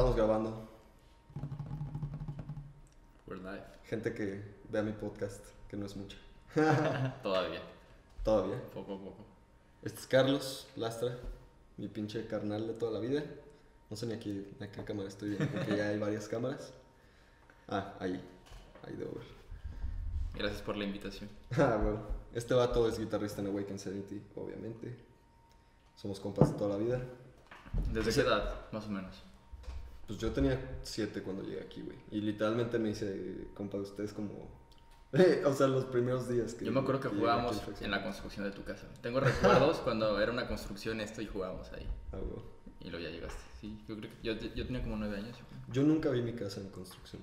[0.00, 0.66] Estamos grabando.
[3.26, 3.64] We're live.
[3.84, 6.16] Gente que vea mi podcast, que no es mucha.
[7.22, 7.60] Todavía.
[8.24, 8.62] Todavía.
[8.72, 9.26] Poco a poco.
[9.82, 11.18] Este es Carlos Lastra,
[11.76, 13.22] mi pinche carnal de toda la vida.
[13.90, 16.72] No sé ni aquí, a qué cámara estoy viendo, porque ya hay varias cámaras.
[17.68, 18.26] Ah, ahí.
[18.86, 19.26] Ahí debo ver.
[20.32, 21.28] Gracias por la invitación.
[21.58, 22.00] Ah, bueno.
[22.32, 24.96] Este vato es guitarrista en Awaken Sanity, obviamente.
[25.94, 27.02] Somos compas de toda la vida.
[27.92, 29.29] ¿Desde qué edad, más o menos?
[30.10, 31.96] Pues yo tenía siete cuando llegué aquí, güey.
[32.10, 34.50] Y literalmente me hice compa de ustedes como...
[35.46, 36.64] o sea, los primeros días que...
[36.64, 38.88] Yo me acuerdo que aquí jugábamos en la construcción de tu casa.
[39.02, 41.86] Tengo recuerdos cuando era una construcción esto y jugábamos ahí.
[42.10, 42.42] Ah, güey.
[42.80, 43.40] Y luego ya llegaste.
[43.60, 45.36] Sí, yo creo que yo, yo tenía como nueve años.
[45.72, 47.22] yo nunca vi mi casa en construcción.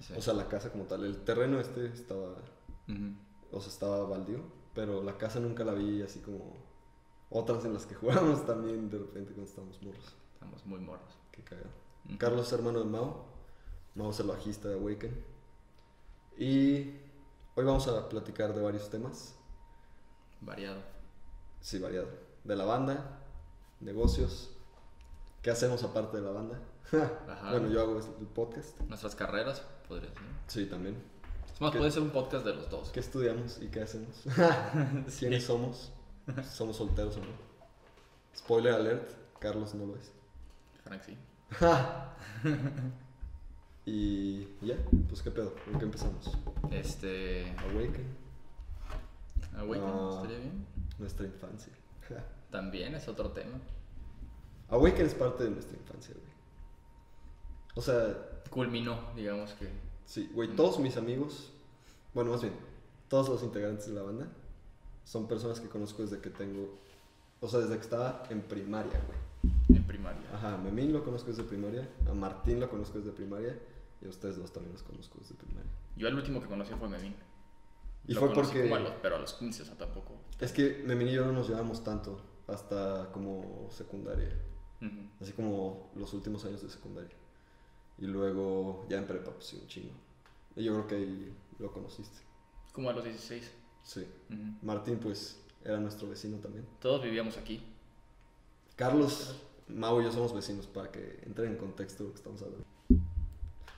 [0.00, 0.12] Sí.
[0.18, 1.02] O sea, la casa como tal.
[1.02, 2.34] El terreno este estaba...
[2.88, 3.14] Ujú.
[3.52, 4.40] O sea, estaba baldío.
[4.74, 6.58] Pero la casa nunca la vi así como...
[7.30, 10.14] Otras en las que jugábamos también de repente cuando estábamos morros.
[10.34, 11.16] Estamos muy morros.
[11.32, 11.85] Qué cagado.
[12.18, 13.24] Carlos es hermano de Mao.
[13.94, 15.24] Mao es el bajista de Awaken.
[16.38, 16.90] Y
[17.54, 19.34] hoy vamos a platicar de varios temas.
[20.40, 20.80] Variado.
[21.60, 22.08] Sí, variado.
[22.44, 23.18] De la banda,
[23.80, 24.50] negocios.
[25.42, 26.60] ¿Qué hacemos aparte de la banda?
[27.28, 27.50] Ajá.
[27.50, 28.78] Bueno, yo hago el podcast.
[28.82, 30.22] Nuestras carreras, podría ser.
[30.46, 30.96] Sí, también.
[31.52, 32.90] Es más, puede ser un podcast de los dos.
[32.90, 34.24] ¿Qué estudiamos y qué hacemos?
[35.18, 35.92] ¿Quiénes somos?
[36.52, 37.46] ¿Somos solteros o no?
[38.36, 40.12] Spoiler alert, Carlos no lo es.
[40.84, 41.16] Frank, sí.
[43.84, 44.76] y ya,
[45.08, 46.36] pues qué pedo, ¿con qué empezamos?
[46.70, 47.50] Este.
[47.58, 48.06] Awaken,
[49.56, 50.10] Awaken, Ah.
[50.16, 50.66] estaría bien.
[50.98, 51.72] nuestra infancia.
[52.50, 53.58] También es otro tema.
[54.70, 56.26] Awaken es parte de nuestra infancia, güey.
[57.74, 58.16] O sea,
[58.50, 59.68] Culminó, digamos que.
[60.06, 61.52] sí, güey, todos mis amigos,
[62.14, 62.54] bueno, más bien,
[63.08, 64.26] todos los integrantes de la banda
[65.04, 66.74] son personas que conozco desde que tengo,
[67.40, 69.18] o sea, desde que estaba en primaria, güey.
[69.72, 70.22] En primaria.
[70.32, 73.58] Ajá, a Memín lo conozco desde primaria, a Martín lo conozco desde primaria
[74.02, 75.70] y a ustedes dos también los conozco desde primaria.
[75.96, 77.14] Yo el último que conocí fue Memín.
[78.08, 78.72] Y Lo fue porque...
[78.72, 80.14] a los- pero a los 15, o sea, tampoco.
[80.40, 84.28] Es que Memín y yo no nos llevamos tanto hasta como secundaria,
[84.80, 85.08] Ujú.
[85.20, 87.10] así como los últimos años de secundaria.
[87.98, 89.94] Y luego ya en prepa, pues sí, un chingo.
[90.54, 92.18] Y yo creo que ahí lo conociste.
[92.72, 93.50] Como a los 16.
[93.82, 94.06] Sí.
[94.30, 94.42] Ujú.
[94.62, 96.66] Martín, pues, era nuestro vecino también.
[96.80, 97.62] Todos vivíamos aquí.
[98.76, 99.34] Carlos,
[99.68, 102.64] Mau y yo somos vecinos para que entren en contexto lo que estamos hablando.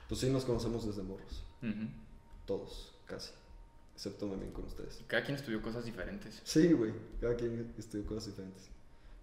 [0.07, 1.43] Pues sí, nos conocemos desde morros.
[2.45, 3.31] Todos, casi.
[3.95, 5.01] Excepto Memín con ustedes.
[5.07, 6.41] Cada quien estudió cosas diferentes.
[6.43, 6.93] Sí, güey.
[7.19, 8.69] Cada quien estudió cosas diferentes.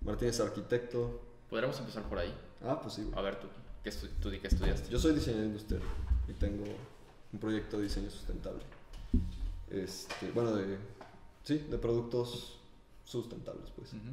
[0.02, 1.20] Martín es arquitecto.
[1.48, 2.34] Podríamos empezar por ahí.
[2.62, 3.16] Ah, pues sí, güey.
[3.18, 3.46] A ver, tú,
[3.82, 4.88] ¿qué, estu- tú di que estudiaste?
[4.90, 5.82] Yo soy diseñador industrial
[6.28, 6.64] y tengo
[7.32, 8.62] un proyecto de diseño sustentable.
[9.70, 10.78] Este, bueno, de
[11.44, 12.58] sí, de productos
[13.04, 13.92] sustentables, pues.
[13.94, 14.10] Ujú.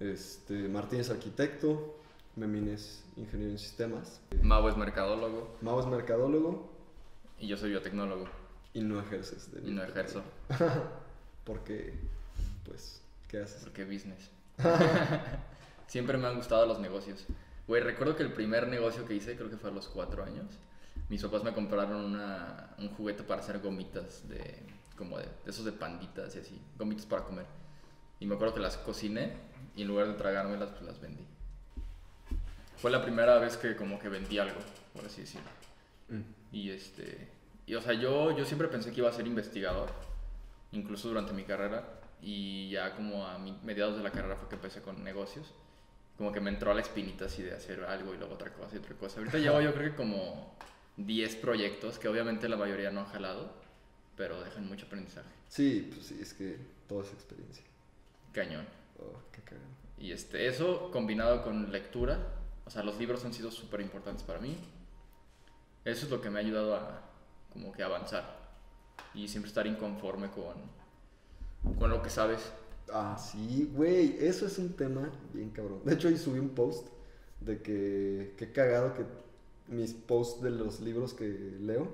[0.00, 1.96] Este, Martín es arquitecto,
[2.36, 6.70] Memín es ingeniero en sistemas, Mau es mercadólogo Mau es mercadólogo
[7.38, 8.26] y yo soy biotecnólogo.
[8.74, 10.22] y no ejerces de Y no ejerzo,
[11.44, 11.94] Porque,
[12.64, 13.62] pues, ¿qué haces?
[13.64, 14.30] porque business.
[15.86, 17.24] Siempre me han gustado los negocios.
[17.66, 20.46] Güey, recuerdo que el primer negocio que hice, creo que fue a los cuatro años,
[21.08, 24.62] mis papás me compraron una, un juguete para hacer gomitas de,
[24.96, 27.46] como de, de esos de panditas y así, gomitas para comer.
[28.20, 29.32] Y me acuerdo que las cociné
[29.76, 31.24] y en lugar de tragármelas, pues las vendí.
[32.76, 34.60] Fue la primera vez que como que vendí algo,
[34.94, 35.48] por así decirlo.
[36.08, 36.54] Mm.
[36.54, 37.28] Y este,
[37.66, 39.90] y o sea, yo, yo siempre pensé que iba a ser investigador,
[40.72, 41.84] incluso durante mi carrera,
[42.22, 45.52] y ya como a mediados de la carrera fue que empecé con negocios,
[46.16, 48.74] como que me entró a la espinita así de hacer algo y luego otra cosa
[48.74, 49.18] y otra cosa.
[49.18, 50.56] Ahorita llevo yo creo que como
[50.96, 53.52] 10 proyectos, que obviamente la mayoría no han jalado,
[54.16, 55.28] pero dejan mucho aprendizaje.
[55.48, 56.58] Sí, pues sí, es que
[56.88, 57.64] toda esa experiencia.
[58.38, 58.64] Cañón.
[59.00, 59.66] Oh, qué cagado.
[59.98, 62.18] Y este, eso combinado con lectura,
[62.64, 64.56] o sea, los libros han sido súper importantes para mí.
[65.84, 67.02] Eso es lo que me ha ayudado a
[67.52, 68.38] como que avanzar
[69.12, 70.54] y siempre estar inconforme con,
[71.78, 72.52] con lo que sabes.
[72.92, 75.80] Ah, sí, güey, eso es un tema bien cabrón.
[75.84, 76.86] De hecho, ahí subí un post
[77.40, 79.04] de que qué cagado que
[79.66, 81.88] mis posts de los libros que leo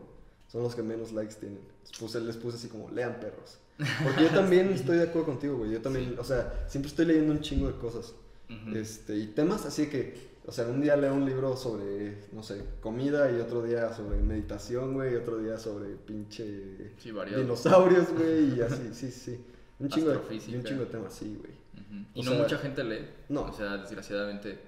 [0.48, 1.60] son los que menos likes tienen.
[1.82, 3.58] Les puse, les puse así como, lean perros.
[3.76, 5.72] Porque yo también estoy de acuerdo contigo, güey.
[5.72, 6.16] Yo también, Sí.
[6.18, 8.14] o sea, siempre estoy leyendo un chingo de cosas.
[8.50, 8.76] Ujú.
[8.76, 12.62] Este, y temas así que, o sea, un día leo un libro sobre, no sé,
[12.80, 18.56] comida y otro día sobre meditación, güey, y otro día sobre pinche Sí, dinosaurios, güey,
[18.58, 19.40] y así, sí, sí.
[19.80, 20.18] Un chingo, de,
[20.48, 21.52] y un chingo de temas, sí, güey.
[21.74, 22.06] Ujú.
[22.14, 23.06] Y o no sea, mucha gente lee.
[23.28, 23.42] no.
[23.46, 24.58] O sea, desgraciadamente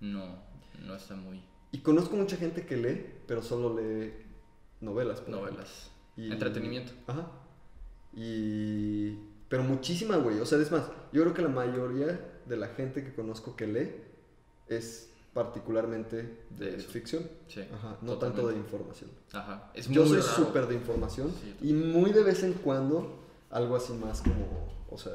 [0.00, 0.38] no,
[0.86, 4.12] no está muy Y conozco mucha gente que lee, pero solo lee
[4.80, 5.20] novelas.
[5.20, 5.90] por novelas.
[6.16, 6.92] Y- Entretenimiento.
[7.08, 7.30] Ajá.
[8.16, 9.18] Y...
[9.48, 10.40] Pero muchísima, güey.
[10.40, 13.66] O sea, es más, yo creo que la mayoría de la gente que conozco que
[13.66, 13.90] lee
[14.68, 17.28] es particularmente de, ficción.
[17.48, 18.18] Sí, Ajá, no totalmente.
[18.20, 19.10] tanto de información.
[19.32, 19.70] Ajá.
[19.74, 20.32] Es Yo muy soy raro.
[20.32, 23.20] súper de información Sí, y muy de vez en cuando
[23.50, 25.12] algo así más como, o sea,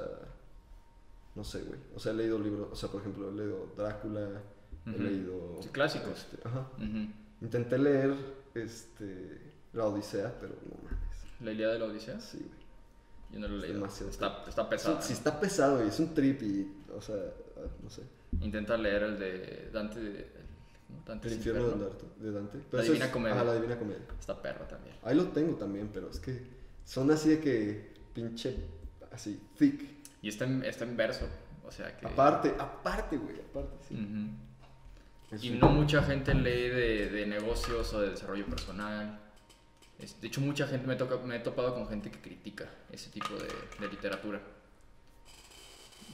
[1.36, 1.80] no sé, güey.
[1.96, 4.42] O sea, he leído libros, o sea, por ejemplo, he leído Drácula,
[4.86, 5.57] he leído...
[5.62, 6.12] Sí, clásicos.
[6.18, 6.68] este, ajá.
[7.42, 8.13] Intenté leer,
[8.56, 11.00] este, La Odisea, pero no mames.
[11.42, 12.19] ¿La Ilíada de la Odisea?
[12.19, 12.58] Sí, güey.
[13.31, 13.79] Yo no lo he Es leído.
[13.79, 15.01] demasiado Está, está pesado.
[15.01, 17.15] sí está pesado y es un trip y, o sea,
[17.57, 18.01] ah, no sé.
[18.41, 19.99] Intenta leer el de Dante.
[19.99, 20.25] el-.
[21.05, 21.77] Dante El infierno de.
[21.85, 22.05] Dante.
[22.19, 22.57] De Dante.
[22.71, 23.35] La eso Divina Comedia.
[23.35, 24.01] Ajá, la Divina Comedia.
[24.19, 24.95] Está perro también.
[25.03, 26.41] Ahí lo tengo también, pero es que
[26.85, 28.55] son así de que pinche,
[29.11, 29.81] así, thick.
[30.21, 31.27] Y está en, está en verso.
[31.65, 32.07] O sea que.
[32.07, 33.95] Aparte, aparte, güey, aparte, sí.
[33.95, 35.35] Ujú.
[35.35, 39.19] Es Y no mucha gente lee de, de negocios o de desarrollo personal.
[40.00, 43.34] De hecho, mucha gente me, toca, me he topado con gente que critica ese tipo
[43.36, 43.48] de,
[43.80, 44.42] de literatura.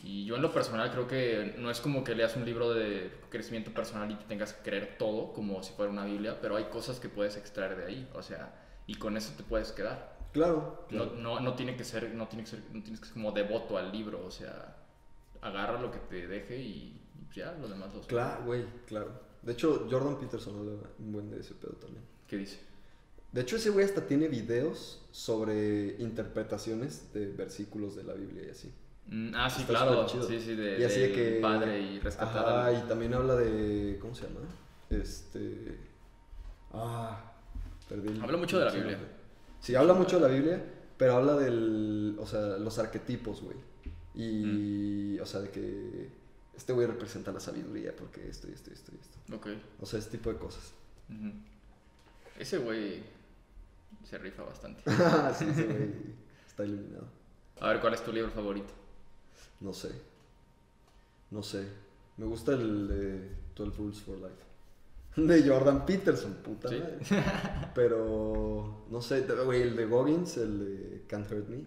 [0.03, 3.11] Y yo en lo personal creo que no es como que leas un libro de
[3.29, 6.65] crecimiento personal y te tengas que creer todo como si fuera una Biblia, pero hay
[6.65, 8.53] cosas que puedes extraer de ahí, o sea,
[8.87, 10.15] y con eso te puedes quedar.
[10.33, 11.15] Claro, No, claro.
[11.17, 13.77] no, no tiene que ser, no tiene que ser, no tienes que ser como devoto
[13.77, 14.75] al libro, o sea,
[15.41, 17.01] agarra lo que te deje y
[17.33, 19.11] ya, lo demás lo Claro, güey, claro.
[19.41, 22.03] De hecho, Jordan Peterson habla un buen de ese pedo también.
[22.27, 22.59] ¿Qué dice?
[23.35, 28.49] De hecho, ese güey hasta tiene videos sobre interpretaciones de versículos de la Biblia y
[28.49, 28.71] así.
[29.07, 30.07] Mm, ah, sí, Está claro.
[30.07, 33.35] Sí, sí, de, Y así de del que- padre y rescatar al- y también habla
[33.35, 33.97] de.
[33.99, 34.39] ¿Cómo se llama?
[34.89, 35.77] Este.
[36.71, 37.33] Ah,
[37.89, 38.07] perdí.
[38.07, 38.91] el- Habla mucho de la Biblia.
[38.93, 39.11] nombre.
[39.59, 40.63] Sí, habla mucho de la Biblia,
[40.97, 42.15] pero habla del.
[42.19, 43.57] O sea, los arquetipos, güey.
[44.13, 44.21] Mm.
[45.15, 45.19] Y.
[45.19, 46.09] O sea, de que.
[46.55, 49.35] Este güey representa la sabiduría porque esto y esto y esto y esto.
[49.35, 49.47] Ok.
[49.81, 50.71] O sea, ese tipo de cosas.
[52.39, 53.03] Ese güey
[54.03, 54.83] se rifa bastante.
[55.37, 57.07] sí, güey está iluminado.
[57.59, 58.73] A ver, ¿cuál es tu libro favorito?
[59.59, 59.89] No sé.
[61.31, 61.67] No sé.
[62.15, 64.45] Me gusta el de 12 Rules for Life.
[65.17, 66.75] De Jordan Peterson, puta ¿Sí?
[66.79, 66.99] madre.
[67.75, 71.63] Pero no sé, güey, el de Goggins, el de Can't Hurt Me.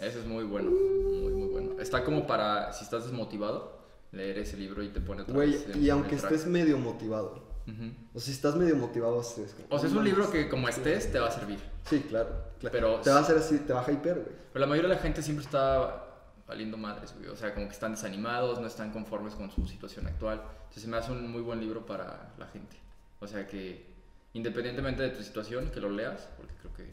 [0.00, 0.70] Ese es muy bueno.
[0.70, 1.80] Muy, muy bueno.
[1.80, 3.78] Está como para, si estás desmotivado,
[4.12, 7.47] leer ese libro y te pone otra Güey, y aunque estés medio motivado.
[7.68, 7.92] Ujú.
[8.14, 10.48] O sea, si estás medio motivado, así es como, O sea, es un libro que
[10.48, 11.58] como estés te va a servir.
[11.84, 12.28] Sí, claro.
[12.60, 12.72] claro.
[12.72, 14.36] Pero te va a hacer así, te va a hyper, güey.
[14.52, 16.04] Pero la mayoría de la gente siempre está
[16.46, 17.28] valiendo madres, güey.
[17.28, 20.40] O sea, como que están desanimados, no están conformes con su situación actual.
[20.60, 22.76] Entonces se me hace un muy buen libro para la gente.
[23.20, 23.86] O sea que
[24.32, 26.86] independientemente de tu situación, que lo leas, porque creo que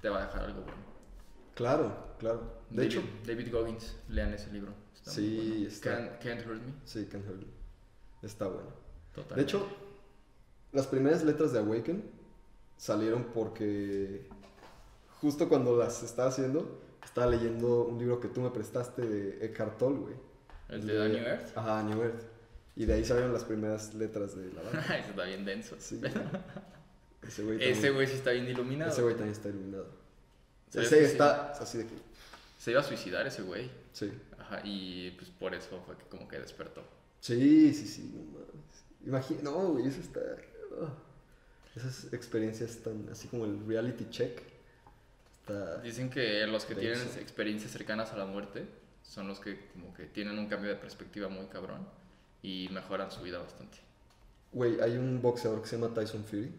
[0.00, 0.78] te va a dejar algo bueno.
[1.54, 2.60] Claro, claro.
[2.70, 4.72] De David, hecho, David Goggins, lean ese libro.
[4.94, 5.68] Está Sí, muy bueno.
[5.68, 5.90] está.
[5.96, 6.72] Can't, Can't Hurt Me.
[6.84, 7.46] sí, Can't Hurt Me.
[8.22, 8.68] Está bueno.
[9.14, 9.34] Totalmente.
[9.36, 9.68] De hecho,
[10.72, 12.04] las primeras letras de Awaken
[12.76, 14.28] salieron porque
[15.20, 19.78] justo cuando las estaba haciendo, estaba leyendo un libro que tú me prestaste de Eckhart
[19.78, 20.14] Tolle, güey.
[20.68, 21.56] ¿El de The New Earth?
[21.56, 22.22] Ajá, New Earth.
[22.76, 24.80] Y de ahí salieron las primeras letras de la banda.
[24.98, 25.76] Ese está bien denso.
[25.78, 26.00] Sí.
[27.26, 28.92] Ese güey también, Ese güey sí está bien iluminado.
[28.92, 29.88] ese güey también está iluminado.
[30.70, 31.94] ¿Sabes Ese está así de que...
[32.58, 33.70] Se iba a suicidar ese güey.
[33.92, 34.12] Sí.
[34.38, 36.82] Ajá, y pues por eso fue que como que despertó.
[37.20, 38.84] Sí, sí, sí, no mames.
[39.04, 40.20] Imagina, no, güey, eso está...
[41.74, 44.42] Esas experiencias están así como el reality check.
[45.40, 45.80] Está...
[45.80, 48.66] Dicen que los que tienen experiencias cercanas a la muerte
[49.02, 51.86] son los que como que tienen un cambio de perspectiva muy cabrón
[52.42, 53.78] y mejoran su vida bastante.
[54.52, 56.50] Güey, hay un boxeador que se llama Tyson Fury,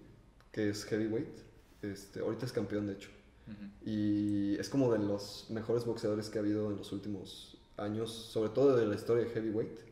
[0.51, 1.39] que es heavyweight.
[1.81, 3.09] Este, ahorita es campeón, de hecho.
[3.47, 3.89] Ujú.
[3.89, 8.49] Y es como de los mejores boxeadores que ha habido en los últimos años, sobre
[8.49, 9.88] todo de la historia de heavyweight.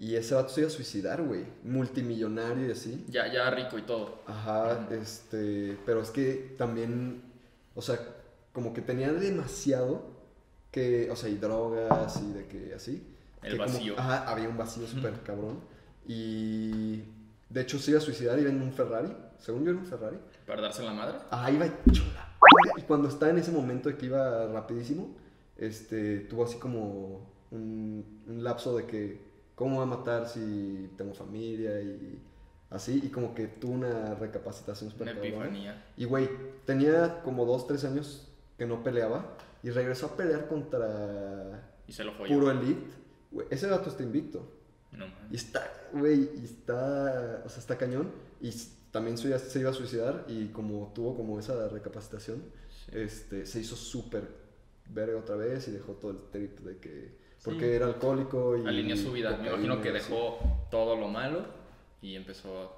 [0.00, 1.44] Y ese vato se iba a suicidar, güey.
[1.62, 3.04] Multimillonario y así.
[3.08, 4.22] Ya, ya rico y todo.
[4.26, 7.22] Ajá, este, pero es que también,
[7.74, 8.00] o sea,
[8.52, 10.10] como que tenía demasiado
[10.72, 13.06] que, o sea, y drogas y de que así.
[13.42, 13.94] El que como- vacío.
[13.98, 15.60] ajá, había un vacío súper cabrón.
[16.06, 17.02] Y
[17.50, 19.14] de hecho se iba a suicidar, iba en un Ferrari.
[19.38, 20.18] Según yo era un Ferrari.
[20.46, 21.18] Para darse la madre.
[21.30, 22.74] Ah, iba hecho la verga.
[22.78, 25.14] Y cuando está en ese momento de que iba rapidísimo,
[25.58, 29.29] este, tuvo así como un, un lapso de que,
[29.60, 32.18] ¿cómo va a matar si tengo familia y
[32.70, 32.98] así?
[33.04, 35.84] Y como que tuvo una recapacitación súper Una epifanía.
[35.98, 36.30] Y güey,
[36.64, 38.26] tenía como dos, tres años
[38.56, 42.34] que no peleaba y regresó a pelear contra Y se lo folló.
[42.34, 42.86] puro elite.
[43.30, 44.50] Güey, ese gato está invicto.
[44.92, 45.62] No, Y está,
[45.92, 48.10] güey, y está, o sea, está cañón.
[48.40, 48.50] Y
[48.90, 52.42] también se iba, se iba a suicidar y como tuvo como esa recapacitación,
[52.86, 52.92] Sí.
[52.94, 54.26] este, se hizo súper
[54.88, 57.74] verga otra vez y dejó todo el trip de que, porque Sí.
[57.76, 58.66] era alcohólico y...
[58.66, 59.36] Alineó su vida.
[59.36, 60.10] Me imagino que cocaína, sí.
[60.10, 61.44] dejó todo lo malo
[62.02, 62.76] y empezó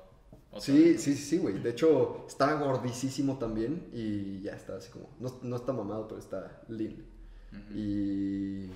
[0.51, 1.03] otra Sí, vez.
[1.03, 1.59] sí, sí, sí, güey.
[1.59, 6.21] De hecho, estaba gordísimo también y ya está así como, no, no está mamado, pero
[6.21, 7.05] está lean.
[7.53, 7.75] Ujú.
[7.79, 8.71] Y...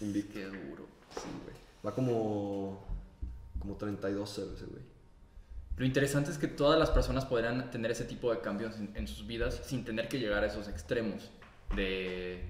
[0.00, 0.34] Invicto.
[0.34, 0.86] Qué duro.
[1.14, 1.56] Sí, güey.
[1.86, 2.82] Va como.
[3.60, 4.82] como 32-0 ese güey.
[5.76, 9.06] Lo interesante es que todas las personas podrán tener ese tipo de cambios en, en
[9.08, 11.30] sus vidas sin tener que llegar a esos extremos
[11.76, 12.42] de,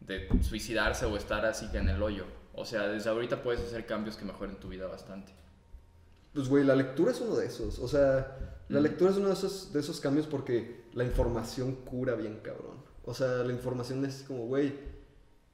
[0.00, 2.24] de suicidarse o estar así que en el hoyo.
[2.54, 5.32] O sea, desde ahorita puedes hacer cambios que mejoren tu vida bastante.
[6.34, 7.78] Pues, güey, la lectura es uno de esos.
[7.78, 8.36] O sea,
[8.68, 8.82] la Mm.
[8.82, 12.82] lectura es uno de esos, de esos cambios porque la información cura bien, cabrón.
[13.04, 14.74] O sea, la información es como, güey,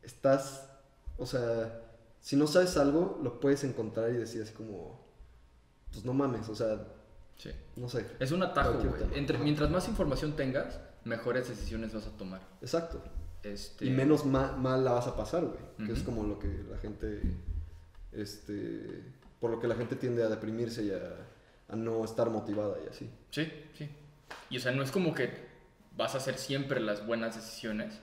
[0.02, 0.68] estás.
[1.18, 1.80] O sea,
[2.20, 5.04] si no sabes algo, lo puedes encontrar y decir así como.
[5.92, 6.78] Pues no mames, o sea,
[7.36, 7.50] Sí.
[7.76, 8.06] no sé.
[8.18, 9.38] Es un atajo, güey.
[9.42, 12.40] Mientras más información tengas, mejores decisiones vas a tomar.
[12.60, 13.00] Exacto.
[13.52, 15.86] Este, Y menos ma- mal la vas a pasar, güey.
[15.86, 17.20] Que es como lo que la gente.
[18.12, 19.02] Este.
[19.40, 22.88] Por lo que la gente tiende a deprimirse y a, a no estar motivada y
[22.88, 23.10] así.
[23.30, 23.88] Sí, sí.
[24.50, 25.30] Y o sea, no es como que
[25.96, 28.00] vas a hacer siempre las buenas decisiones,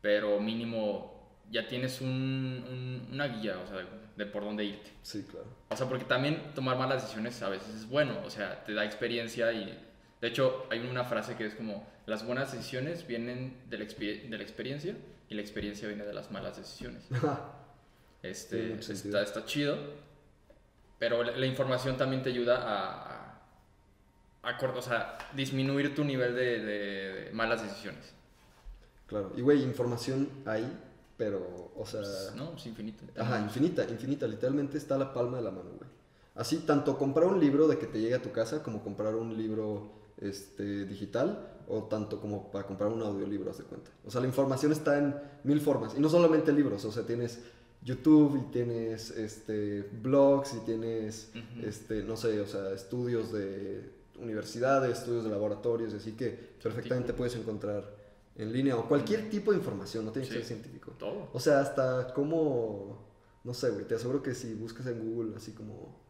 [0.00, 4.90] pero mínimo ya tienes un, un- una guía, o sea, de por dónde irte.
[5.02, 5.46] Sí, claro.
[5.70, 8.84] O sea, porque también tomar malas decisiones a veces es bueno, o sea, te da
[8.84, 9.78] experiencia y...
[10.20, 14.36] De hecho, hay una frase que es como, las buenas decisiones vienen de la, de
[14.36, 14.96] la experiencia
[15.28, 17.04] y la experiencia viene de las malas decisiones.
[18.22, 19.76] Este, está, está chido,
[21.00, 23.40] pero la, la información también te ayuda a,
[24.44, 28.14] a, a o sea, disminuir tu nivel de, de- de malas decisiones.
[29.08, 29.32] claro.
[29.36, 30.64] Y, güey, información hay,
[31.16, 31.98] pero, o sea.
[32.00, 32.54] Pues, ¿No?
[32.56, 33.04] Es infinito.
[33.18, 34.28] Ajá, infinita, infinita.
[34.28, 35.90] Literalmente está a la palma de la mano, güey.
[36.36, 39.36] Así, tanto comprar un libro de que te llegue a tu casa como comprar un
[39.36, 39.90] libro
[40.20, 43.90] este, digital o tanto como para comprar un audiolibro, haz de cuenta.
[44.06, 45.14] O sea, la información está en
[45.44, 45.94] mil formas.
[45.96, 47.40] Y no solamente libros, o sea, tienes
[47.82, 51.30] YouTube y tienes este, blogs y tienes,
[51.62, 53.90] este, no sé, o sea, estudios de
[54.20, 56.28] universidades, estudios de laboratorios, así que
[56.62, 57.84] perfectamente puedes encontrar
[58.36, 60.38] en línea o cualquier tipo de información, no tiene que Sí.
[60.38, 60.92] ser científico.
[60.98, 61.28] Todo.
[61.32, 62.98] O sea, hasta como,
[63.44, 66.00] no sé, güey, te aseguro que si buscas en Google así como,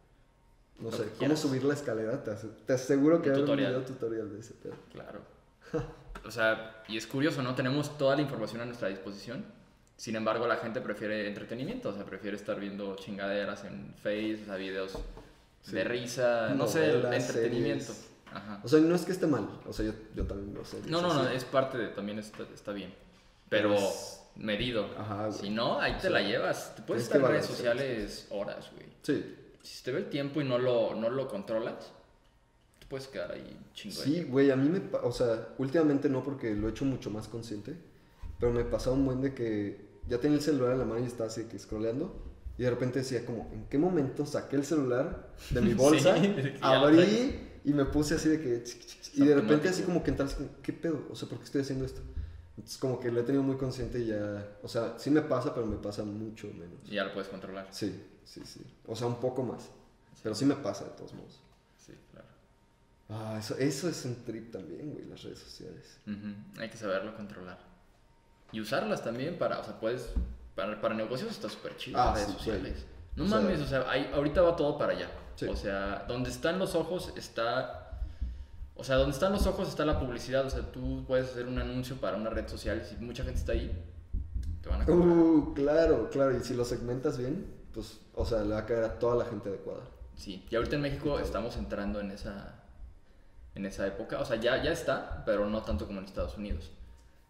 [0.78, 3.40] no Lo sé, que cómo subir la escalera, te, ase- te aseguro que hay un
[3.42, 3.72] tutorial.
[3.72, 4.74] video tutorial de ese pedo.
[4.92, 5.20] Claro.
[6.24, 7.54] O sea, y es curioso, ¿no?
[7.56, 9.44] Tenemos toda la información a nuestra disposición.
[9.96, 14.46] Sin embargo, la gente prefiere entretenimiento, o sea, prefiere estar viendo chingaderas en Face, o
[14.46, 14.96] sea, videos
[15.62, 15.72] Sí.
[15.72, 17.84] de risa, no sé, Novelas, entretenimiento.
[17.86, 18.08] series.
[18.32, 18.60] Ajá.
[18.64, 20.78] O sea, no es que esté mal, o sea, yo, yo también lo sé.
[20.86, 21.34] No, no, no, así.
[21.36, 22.94] es parte de, también está, está bien.
[23.48, 24.86] Pero es- medido.
[24.96, 25.30] Ajá.
[25.32, 26.74] Si no, ahí te O la llevas.
[26.76, 28.86] Te puedes tienes estar en redes sociales horas, güey.
[29.02, 31.92] Sí, Si te ve el tiempo y no lo, no lo controlas,
[32.92, 34.02] puedes quedar ahí chingo.
[34.02, 37.26] sí, güey, a mí me, o sea, últimamente no porque lo he hecho mucho más
[37.26, 37.74] consciente,
[38.38, 41.06] pero me pasaba un buen de que ya tenía el celular en la mano y
[41.06, 42.14] estaba así que scrolleando.
[42.58, 46.18] Y de repente decía como, ¿en qué momento saqué el celular de mi bolsa?
[46.18, 48.62] Sí, abrí y me puse así de que...
[49.14, 51.06] y de repente así como que entras como, ¿qué pedo?
[51.10, 52.02] O sea, ¿por qué estoy haciendo esto?
[52.58, 54.58] Entonces como que lo he tenido muy consciente y ya...
[54.62, 56.78] O sea, sí me pasa, pero me pasa mucho menos.
[56.84, 57.68] Y ya lo puedes controlar.
[57.70, 58.60] Sí, sí, sí.
[58.86, 59.70] O sea, un poco más.
[60.22, 61.40] Pero sí me pasa de todos modos.
[61.78, 62.28] Sí, claro.
[63.12, 65.98] Ah, eso, eso es un trip también, güey, las redes sociales.
[66.58, 67.58] Hay que saberlo controlar.
[68.52, 70.10] Y usarlas también para, o sea, puedes,
[70.54, 72.84] para, para negocios está súper chido Ah, las redes sí, sociales.
[73.16, 75.10] No O sea- mames, o sea, hay- ahorita va todo para allá.
[75.36, 75.46] Sí.
[75.46, 77.78] O sea, donde están los ojos está...
[78.74, 80.46] O sea, donde están los ojos está la publicidad.
[80.46, 83.38] O sea, tú puedes hacer un anuncio para una red social y si mucha gente
[83.40, 83.70] está ahí,
[84.62, 85.08] te van a comprar.
[85.16, 86.36] Uh, claro, claro.
[86.36, 89.24] Y si lo segmentas bien, pues, o sea, le va a caer a toda la
[89.26, 89.82] gente adecuada.
[90.16, 92.61] Sí, y ahorita en México estamos entrando en esa,
[93.54, 94.20] en esa época.
[94.20, 96.70] O sea, ya, ya está, pero no tanto como en Estados Unidos.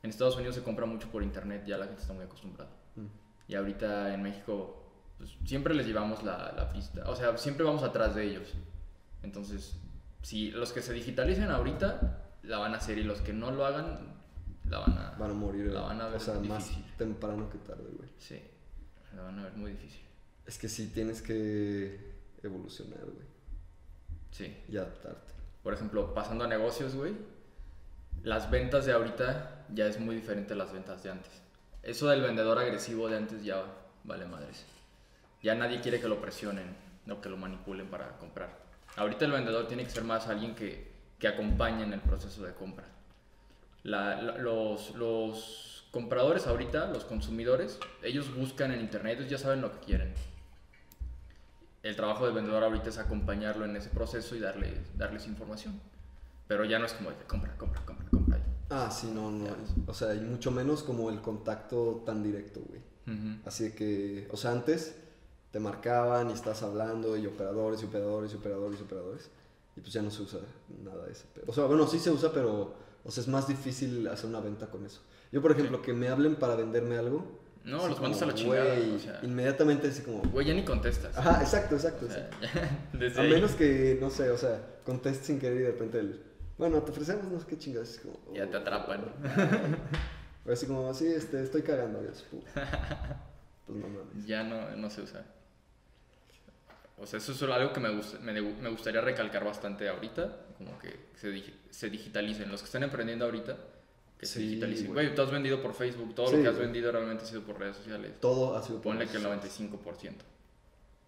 [0.02, 2.70] En Estados Unidos se compra mucho por internet, ya la gente está muy acostumbrada.
[2.96, 3.06] Mm.
[3.48, 4.82] Y ahorita en México,
[5.18, 7.08] pues, siempre les llevamos la, la pista.
[7.08, 8.48] O sea, siempre vamos atrás de ellos.
[9.22, 9.76] Entonces,
[10.22, 13.64] si los que se digitalicen ahorita, la van a hacer y los que no lo
[13.64, 14.12] hagan,
[14.68, 15.10] la van a...
[15.18, 16.96] Van a morir, La van a ver o sea, más difícil.
[16.96, 18.08] temprano que tarde, güey.
[18.18, 18.40] Sí,
[19.14, 20.00] la van a ver muy difícil.
[20.46, 22.12] Es que sí tienes que
[22.42, 23.26] evolucionar, güey.
[24.30, 24.56] Sí.
[24.68, 25.32] Y adaptarte.
[25.62, 27.14] Por ejemplo, pasando a negocios, güey,
[28.22, 31.32] las ventas de ahorita ya es muy diferente a las ventas de antes.
[31.82, 33.64] Eso del vendedor agresivo de antes ya
[34.04, 34.64] vale madres.
[35.42, 36.76] Ya nadie quiere que lo presionen
[37.10, 38.50] o que lo manipulen para comprar.
[38.96, 42.52] Ahorita el vendedor tiene que ser más alguien que, que acompañe en el proceso de
[42.54, 42.84] compra.
[43.82, 49.60] La- la- los, los compradores ahorita, los consumidores, ellos buscan en internet, ellos ya saben
[49.60, 50.12] lo que quieren.
[51.82, 55.80] El trabajo del vendedor ahorita es acompañarlo en ese proceso y darle, darles información.
[56.46, 58.38] Pero ya no es como de compra, compra, compra, compra.
[58.70, 59.46] Ah, sí, no, no.
[59.46, 59.56] Ya.
[59.86, 62.80] O sea, y mucho menos como el contacto tan directo, güey.
[63.06, 63.40] Ujú.
[63.44, 64.94] Así de que, o sea, antes
[65.50, 69.30] te marcaban y estás hablando y operadores y operadores y operadores y operadores.
[69.76, 70.40] Y pues ya no se usa
[70.84, 71.44] nada de pedo.
[71.48, 72.74] O sea, bueno, sí se usa, pero
[73.04, 75.00] o sea, es más difícil hacer una venta con eso.
[75.32, 78.34] Yo, por ejemplo, que me hablen para venderme algo, No, Así los mandas a la
[78.34, 78.74] chingada.
[78.74, 80.22] güey, o sea, inmediatamente así como...
[80.22, 81.16] güey, ya ni contestas.
[81.16, 82.06] Ajá, exacto, exacto.
[82.06, 82.46] O sea, exacto.
[82.54, 85.70] ya, desde A ahí, menos que, no sé, o sea, contestes sin querer y de
[85.72, 86.22] repente el...
[86.58, 87.88] Bueno, te ofrecemos no sé qué chingados.
[87.90, 88.60] así como, ya te oh.
[88.60, 89.04] atrapan.
[90.44, 92.00] O así como, así, este, estoy cagando.
[92.00, 92.42] pu-
[93.66, 94.26] Pues no mames.
[94.26, 95.24] Ya no, no se usa.
[96.98, 100.36] O sea, eso es algo que me, gust- me, me gustaría recalcar bastante ahorita.
[100.58, 102.50] Como que se, digi- se digitalicen.
[102.50, 103.56] Los que están emprendiendo ahorita,
[104.22, 105.14] que se Sí, güey.
[105.16, 106.14] Tú has vendido por Facebook.
[106.14, 108.12] Todo Sí, lo que has vendido realmente ha sido por redes sociales.
[108.20, 109.34] Todo ha sido por Ponle que el eso.
[109.34, 110.12] 95%.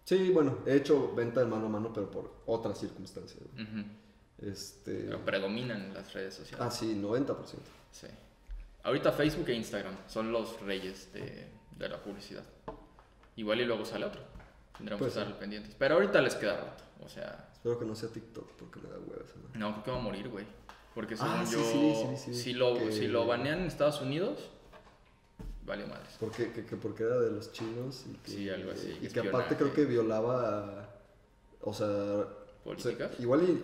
[0.03, 3.41] Sí, bueno, he hecho venta de mano a mano, pero por otras circunstancias.
[4.41, 4.91] Este...
[5.05, 6.65] Pero predominan las redes sociales.
[6.65, 7.35] Ah, sí, 90%.
[7.91, 8.07] Sí.
[8.83, 12.43] Ahorita Facebook e Instagram son los reyes de, de la publicidad.
[13.37, 14.21] Igual y luego sale otro.
[14.77, 15.25] Tendremos Pues que sí.
[15.25, 15.73] estar pendientes.
[15.79, 16.83] Pero ahorita les queda rato.
[17.01, 19.57] O sea, Espero que no sea TikTok porque me da hueva esa madre.
[19.59, 20.45] no, creo que va a morir, güey.
[20.95, 24.01] Porque según Ah, sí, yo, sí, sí, si, lo, que- si lo banean en Estados
[24.01, 24.49] Unidos,
[25.65, 26.15] vale madres.
[26.19, 29.07] Porque, que, que porque era de los chinos y que, Sí, algo así, Y que
[29.07, 29.35] espionaje.
[29.35, 30.89] aparte creo que violaba,
[31.61, 32.25] o sea,
[32.63, 33.11] ¿Políticas?
[33.11, 33.63] o sea, igual y,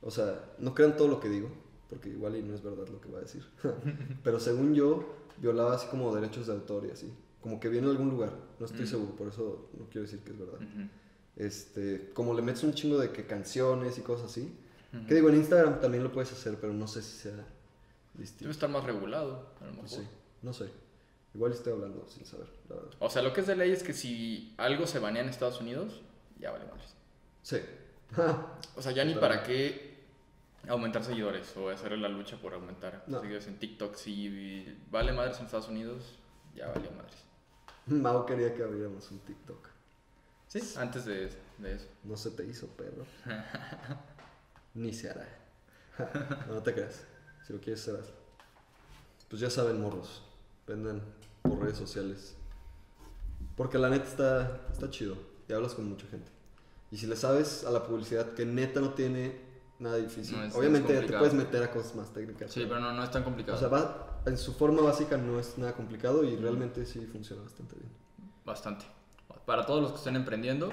[0.00, 1.50] o sea, no crean todo lo que digo,
[1.88, 3.44] porque igual y no es verdad lo que va a decir.
[4.22, 7.12] Pero según yo, violaba así como derechos de autor y así.
[7.42, 10.30] Como que viene de algún lugar, no estoy seguro, por eso no quiero decir que
[10.32, 10.60] es verdad.
[11.36, 14.52] Este, como le metes un chingo de que canciones y cosas así.
[15.06, 17.44] Que digo, en Instagram también lo puedes hacer, pero no sé si sea Debe
[18.14, 18.50] distinto.
[18.50, 19.88] estar más regulado, a lo mejor.
[19.88, 20.06] Sí,
[20.42, 20.70] no sé.
[21.32, 22.90] Igual estoy hablando sin saber, la verdad.
[22.98, 25.60] O sea, lo que es de ley es que si algo se banea en Estados
[25.60, 26.00] Unidos,
[26.40, 26.94] ya vale madres.
[27.42, 27.58] Sí.
[28.76, 29.90] O sea, ya ni para qué
[30.68, 33.20] aumentar seguidores o hacer la lucha por aumentar No.
[33.20, 33.94] seguidores en TikTok.
[33.94, 36.18] Si vale madres en Estados Unidos,
[36.54, 37.14] ya valió madres.
[37.86, 39.68] Mau quería que abriéramos un TikTok.
[40.48, 40.60] Sí.
[40.76, 41.86] Antes de, de eso.
[42.02, 43.06] No se te hizo, perro.
[44.80, 45.28] Ni se hará.
[46.48, 47.04] no, te creas.
[47.46, 48.14] Si lo quieres hacer.
[49.28, 50.22] Pues ya saben, morros.
[50.66, 51.02] Vendan
[51.42, 52.34] por redes sociales.
[53.56, 55.16] Porque la neta está, está chido.
[55.48, 56.30] Y hablas con mucha gente.
[56.90, 59.38] Y si le sabes a la publicidad que neta no tiene
[59.78, 60.38] nada difícil.
[60.38, 62.50] No es- Obviamente es te puedes meter a cosas más técnicas.
[62.50, 63.58] Sí, pero no, no es tan complicado.
[63.58, 67.42] O sea, va, en su forma básica no es nada complicado y realmente sí funciona
[67.42, 67.90] bastante bien.
[68.46, 68.86] Bastante.
[69.44, 70.72] Para todos los que estén emprendiendo,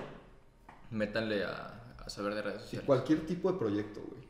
[0.91, 2.85] métanle a, a saber de redes Sí, sociales.
[2.87, 4.21] cualquier tipo de proyecto, güey.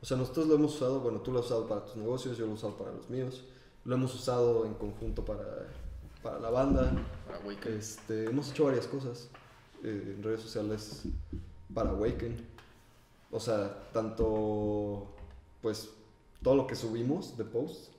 [0.00, 2.44] O sea, nosotros lo hemos usado, bueno, tú lo has usado para tus negocios, yo
[2.46, 3.44] lo he usado para los míos.
[3.84, 5.68] Lo hemos usado en conjunto para,
[6.22, 6.92] para la banda.
[7.26, 7.72] Para Awaken.
[7.78, 9.28] Este, hemos hecho varias cosas
[9.84, 11.02] eh, en redes sociales
[11.72, 12.36] para Awaken.
[13.30, 15.06] O sea, tanto,
[15.62, 15.88] pues,
[16.42, 17.90] todo lo que subimos de posts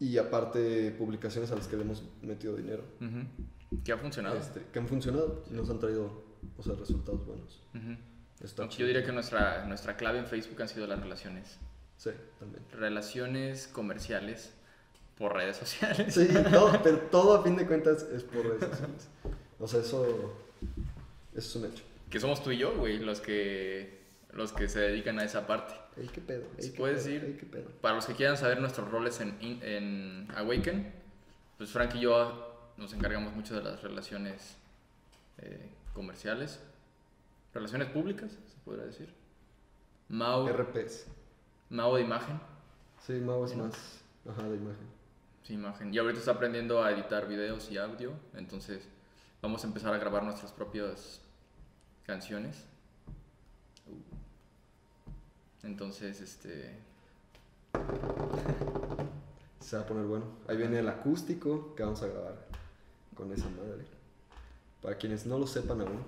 [0.00, 2.84] y aparte publicaciones a las que le hemos metido dinero.
[3.00, 3.80] Ujú.
[3.84, 4.36] Que ha funcionado.
[4.36, 6.10] Este, que han funcionado y nos han traído,
[6.56, 7.60] o sea, resultados buenos.
[8.42, 8.86] Está Aunque chido.
[8.88, 11.58] Yo diría que nuestra, nuestra clave en Facebook han sido las relaciones.
[11.96, 12.62] Sí, también.
[12.72, 14.54] Relaciones comerciales
[15.16, 16.14] por redes sociales.
[16.14, 19.08] Sí, todo, pero todo a fin de cuentas es por redes sociales.
[19.58, 20.36] O sea, eso, eso
[21.34, 21.82] es un hecho.
[22.10, 24.00] Que somos tú y yo, güey, los que,
[24.32, 25.74] los que se dedican a esa parte.
[25.96, 26.44] Ey, qué pedo.
[26.56, 27.24] ey, Si qué puedes pedo, ir.
[27.24, 27.68] ey, qué pedo.
[27.80, 30.92] Para los que quieran saber nuestros roles en, in- en Awaken,
[31.58, 34.56] pues Frank y yo nos encargamos mucho de las relaciones
[35.38, 36.60] eh, comerciales,
[37.52, 39.12] relaciones públicas, se podría decir.
[40.08, 41.06] Mau, RPs.
[41.70, 42.40] Mau de imagen,
[43.04, 44.00] Sí, Mau es más.
[44.28, 44.86] Ajá, de imagen.
[45.42, 45.92] sí, imagen.
[45.92, 48.88] Y ahorita está aprendiendo a editar videos y audio, entonces
[49.42, 51.20] vamos a empezar a grabar nuestras propias
[52.06, 52.64] canciones.
[55.64, 56.78] Entonces, este,
[59.60, 60.24] Se va a poner bueno.
[60.48, 62.46] Ahí viene el acústico que vamos a grabar
[63.14, 63.84] con esa madre.
[64.82, 66.04] Para quienes no lo sepan aún,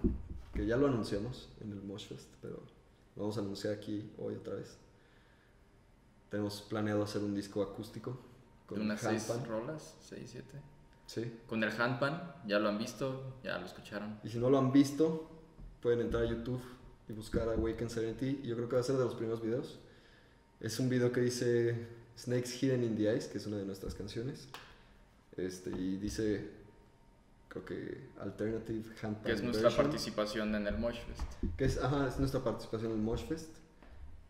[0.54, 2.62] que ya lo anunciamos en el Moshfest, pero
[3.16, 4.76] lo vamos a anunciar aquí hoy otra vez.
[6.30, 8.16] Tenemos planeado hacer un disco acústico
[8.66, 9.48] con de unas seis handpan.
[9.48, 10.54] rolas, seis, siete.
[11.06, 11.40] Sí.
[11.48, 14.20] Con el handpan, ya lo han visto, ya lo escucharon.
[14.22, 15.28] Y si no lo han visto,
[15.83, 16.62] pueden entrar a YouTube
[17.09, 18.40] y buscar Awaken Serenity.
[18.44, 19.80] Yo creo que va a ser de los primeros videos.
[20.61, 23.94] Es un video que dice Snakes Hidden in the Ice, que es una de nuestras
[23.96, 24.46] canciones.
[25.37, 26.48] Este, y dice,
[27.50, 31.20] creo que Alternative Handpan Que es nuestra version, participación en el Moshfest.
[31.58, 33.50] Que es, ajá, es nuestra participación en el Moshfest.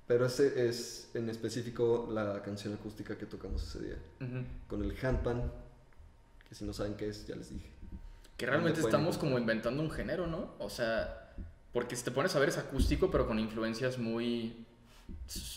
[0.08, 3.96] Pero ese es en específico la canción acústica que tocamos ese día.
[4.66, 5.52] Con el handpan,
[6.48, 7.70] que si no saben qué es, ya les dije.
[8.36, 9.56] Que realmente ¿Dónde pueden estamos como encontrar?
[9.56, 10.54] inventando un género, ¿no?
[10.58, 11.32] O sea,
[11.72, 14.66] porque si te pones a ver es acústico, pero con influencias muy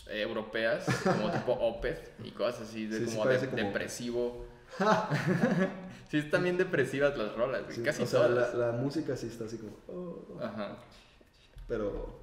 [0.08, 4.46] europeas, como tipo Opeth y cosas así, de Sí, sí como, de- parece como- depresivo.
[6.10, 8.54] sí, están bien depresivas las rolas, Sí, casi o sea, todas.
[8.54, 9.72] la, la música sí está así como...
[9.88, 10.76] oh, Ajá,
[11.68, 12.20] pero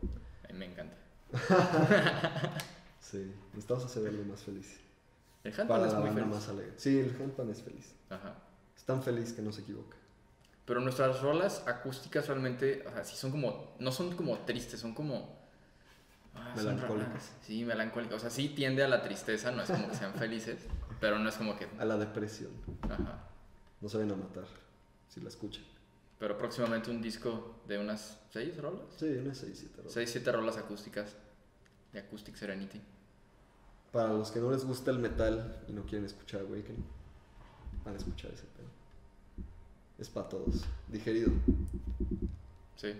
[0.47, 0.95] a mí me encanta.
[2.99, 4.79] sí, necesitamos hacer algo más feliz.
[5.43, 6.25] El handpan Para es muy feliz.
[6.27, 6.73] más alegre.
[6.77, 7.95] Sí, el handpan es feliz.
[8.09, 8.35] Ajá.
[8.75, 9.97] Es tan feliz que no se equivoca.
[10.65, 14.93] Pero nuestras rolas acústicas realmente, o sea, sí son como, no son como tristes, son
[14.93, 15.39] como...
[16.35, 17.31] ah, Melancólicas.
[17.41, 18.17] Sí, melancólicas.
[18.17, 20.59] O sea, sí tiende a la tristeza, no es como que sean felices,
[20.99, 21.67] pero no es como que...
[21.79, 22.51] A la depresión.
[22.83, 23.27] Ajá.
[23.81, 24.45] No se vayan a matar
[25.09, 25.63] si la escuchan.
[26.19, 28.85] Pero próximamente un disco de unas seis rolas.
[28.95, 31.15] Sí, unas 6, 7 Seis, siete rolas acústicas
[31.91, 32.79] de Acoustic Serenity.
[33.91, 36.85] Para los que no les gusta el metal y no quieren escuchar Awakening,
[37.83, 38.67] van a escuchar ese pedo.
[39.97, 40.63] Es para todos.
[40.87, 41.31] Digerido.
[42.75, 42.93] Sí.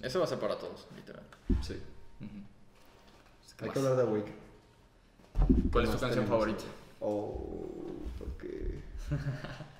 [0.00, 1.24] Eso va a ser para todos, literal.
[1.62, 1.74] Sí.
[2.20, 3.72] Hay más?
[3.72, 5.70] que hablar de Awakening.
[5.72, 6.64] ¿Cuál es tu canción favorita?
[7.00, 7.84] Oh,
[8.18, 8.80] porque.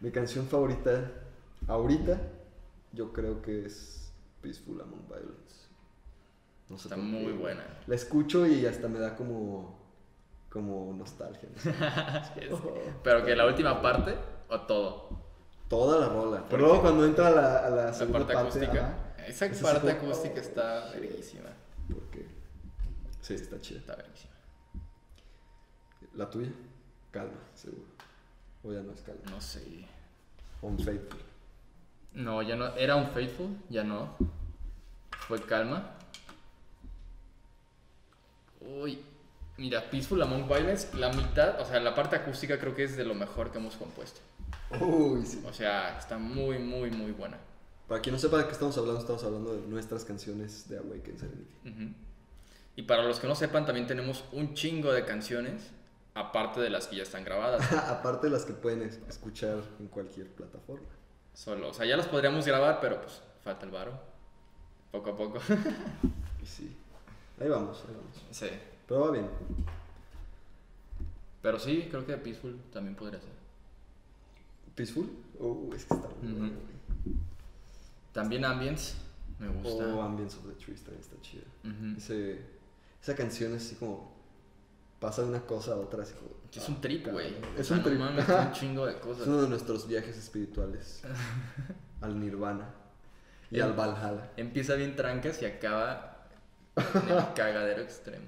[0.00, 1.10] Mi canción favorita,
[1.68, 2.20] ahorita,
[2.92, 5.68] yo creo que es Peaceful Among Violence.
[6.68, 7.32] No sé Está muy qué.
[7.32, 7.64] buena.
[7.86, 9.78] La escucho y hasta me da como.
[10.48, 11.48] como nostalgia.
[13.04, 14.14] Pero que la última parte
[14.48, 15.20] o todo.
[15.68, 16.40] Toda la rola.
[16.40, 19.14] ¿Por Pero luego cuando entra a la, a la La segunda parte acústica.
[19.26, 21.00] Esa parte acústica oh, está shit.
[21.00, 21.50] verguísima.
[21.92, 22.26] porque.
[23.20, 23.80] Sí, está chida.
[23.80, 24.30] Está verguísima.
[26.14, 26.50] La tuya,
[27.12, 27.84] calma, seguro.
[28.62, 29.22] O ya no es calma.
[29.30, 29.86] No sé.
[30.62, 31.20] Unfaithful.
[32.14, 32.74] No, ya no.
[32.76, 34.16] Era un Faithful, ya no.
[35.26, 35.94] Fue calma.
[38.60, 39.02] Uy.
[39.56, 43.04] Mira, Peaceful Among Violence, la mitad, o sea, la parte acústica creo que es de
[43.04, 44.20] lo mejor que hemos compuesto.
[44.80, 45.42] Uy, sí.
[45.46, 47.36] O sea, está muy, muy, muy buena.
[47.86, 51.18] Para quien no sepa de qué estamos hablando, estamos hablando de nuestras canciones de Awaken
[51.18, 51.94] Serenity.
[52.76, 55.70] Y para los que no sepan, también tenemos un chingo de canciones,
[56.20, 57.70] aparte de las que ya están grabadas.
[57.90, 60.86] Aparte de las que pueden es- escuchar en cualquier plataforma.
[61.34, 63.92] Solo, o sea, ya las podríamos grabar, pero pues falta el varo.
[64.92, 65.38] Poco a poco.
[66.42, 66.76] Y sí.
[67.40, 68.24] Ahí vamos, ahí vamos.
[68.30, 68.48] sí.
[68.86, 69.28] Pero va bien.
[71.42, 73.30] Pero sí, creo que Peaceful también podría ser.
[74.74, 75.10] ¿Peaceful?
[75.38, 77.16] Uh, es que está muy bueno, güey.
[78.12, 78.94] También Ambience,
[79.38, 79.86] me gusta.
[79.94, 81.44] O Ambience of the Trees también está chida.
[81.96, 82.40] Ese,
[83.02, 84.19] esa canción es así como.
[85.00, 86.30] Pasa de una cosa a otra, así como.
[86.54, 87.34] Es un trip, güey.
[87.56, 87.98] Es O sea, un no trip.
[87.98, 89.26] mames, es un chingo de Es cosas.
[89.26, 91.02] uno de nuestros viajes espirituales
[92.02, 92.74] al Nirvana
[93.50, 94.30] y El- al Valhalla.
[94.36, 96.26] Empieza bien trancas y acaba
[96.76, 98.26] en el cagadero extremo.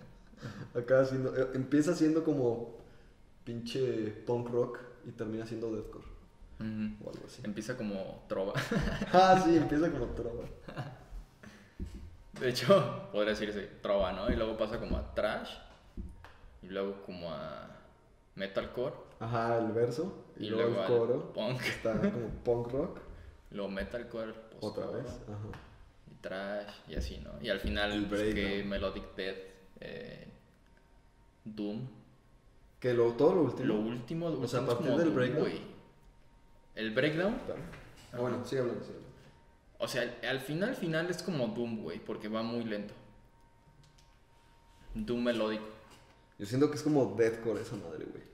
[0.75, 2.77] Acaba siendo, eh, empieza siendo como
[3.45, 6.07] pinche punk rock y termina siendo deathcore
[6.61, 7.43] o algo así.
[7.45, 8.53] Empieza como trova.
[9.13, 10.45] Ah, sí, empieza como trova.
[12.41, 14.31] De hecho, podría decirse trova, ¿no?
[14.31, 15.51] Y luego pasa como a trash.
[16.63, 17.69] Y luego como a
[18.35, 18.95] metalcore.
[19.21, 21.61] Ajá, el verso y, Y luego, luego el coro punk.
[21.63, 22.99] está como punk rock
[23.51, 24.31] Luego metalcore.
[24.61, 25.21] otra post-core, vez.
[25.29, 25.59] Ajá.
[26.11, 27.31] Y trash y así, ¿no?
[27.43, 29.39] Y al final, El pues, que Melodic Death,
[29.81, 30.29] eh,
[31.45, 31.87] Doom.
[32.81, 33.67] Que lo, todo lo último.
[33.69, 35.41] Lo último, lo O sea, a partir del breakdown.
[35.41, 35.61] güey.
[36.75, 37.61] El breakdown, Claro.
[38.13, 39.17] Ah, bueno, sigue hablando, sigue hablando.
[39.79, 42.95] o sea, al- al final, final es como Doom, güey, porque va muy lento.
[44.95, 45.67] Doom melódico.
[46.43, 48.25] Yo siento que es como deathcore esa madre, güey.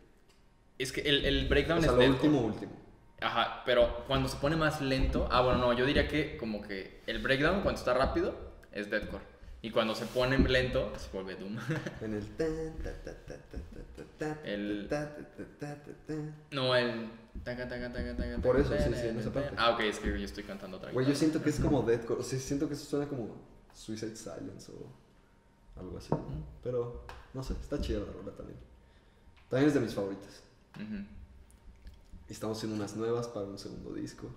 [0.79, 2.29] Es que el, el breakdown O sea, es lo deathcore.
[2.31, 2.73] último, último.
[3.21, 7.03] Ajá, pero cuando se pone más lento, ah, bueno, no, yo diría que como que
[7.07, 8.35] el breakdown cuando está rápido
[8.73, 9.23] es deathcore.
[9.61, 11.59] Y cuando se pone lento, se vuelve Doom.
[12.01, 12.25] En el.
[14.45, 14.89] El-
[16.53, 17.11] no, el...
[18.43, 19.55] Por eso, sí, sí, en esa parte.
[19.59, 22.21] Ah, ok, es que yo estoy cantando otra Güey, yo siento que es como deathcore.
[22.21, 23.37] O sea, siento que eso suena como
[23.75, 26.09] Suicide Silence o algo así.
[26.63, 28.59] Pero, no sé, está chida la rola también.
[29.49, 30.43] También es de mis favoritas.
[32.29, 34.29] Estamos haciendo unas nuevas para un segundo disco.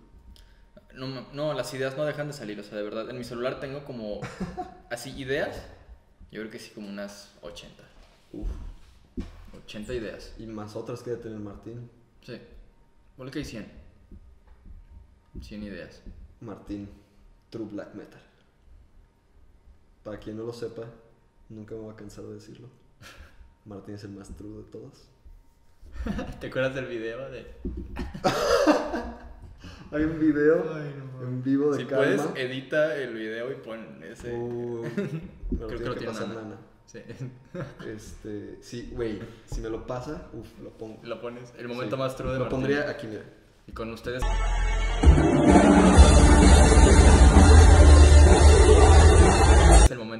[0.94, 3.60] No, no, las ideas no dejan de salir, o sea, de verdad, en mi celular
[3.60, 4.20] tengo como,
[4.90, 5.56] así, ideas,
[6.32, 7.84] yo creo que sí, como unas 80.
[8.34, 8.48] Uf.
[9.66, 10.34] 80 ideas.
[10.38, 11.90] Y más otras que debe tener Martín.
[12.26, 12.40] Sí.
[13.16, 13.72] Ponle que hay 100.
[15.42, 16.02] 100 ideas.
[16.42, 16.90] Martín,
[17.50, 18.22] True Black Metal.
[20.04, 20.84] Para quien no lo sepa,
[21.52, 22.68] nunca me voy a cansar de decirlo.
[23.66, 25.08] Martín es el más true de todos.
[26.40, 27.46] ¿Te acuerdas del video de...?
[29.94, 31.28] Hay un video Ay, no mames.
[31.28, 32.06] en vivo de Si Calma.
[32.06, 34.34] puedes, edita el video y pon ese...
[34.34, 34.84] Uh,
[35.58, 36.42] Creo que que, lo tiene pasar Nana.
[36.44, 36.58] Nana.
[36.86, 37.00] Sí.
[37.94, 41.00] Este, sí, güey, si me lo pasa, uff, lo pongo.
[41.04, 41.54] Lo pones.
[41.58, 42.02] El momento Sí.
[42.02, 42.60] más true de Lo Martín.
[42.60, 43.24] pondría aquí, mira.
[43.68, 44.24] Y con ustedes...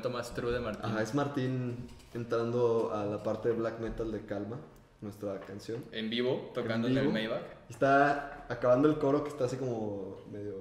[0.02, 0.86] momento más true de Martín.
[0.86, 4.58] Ajá, es Martín entrando a la parte de black metal de Calma,
[5.02, 5.84] nuestra canción.
[5.92, 7.06] En vivo, tocando en, vivo.
[7.08, 7.44] el Maybach.
[7.70, 10.56] Está acabando el coro que está así como medio.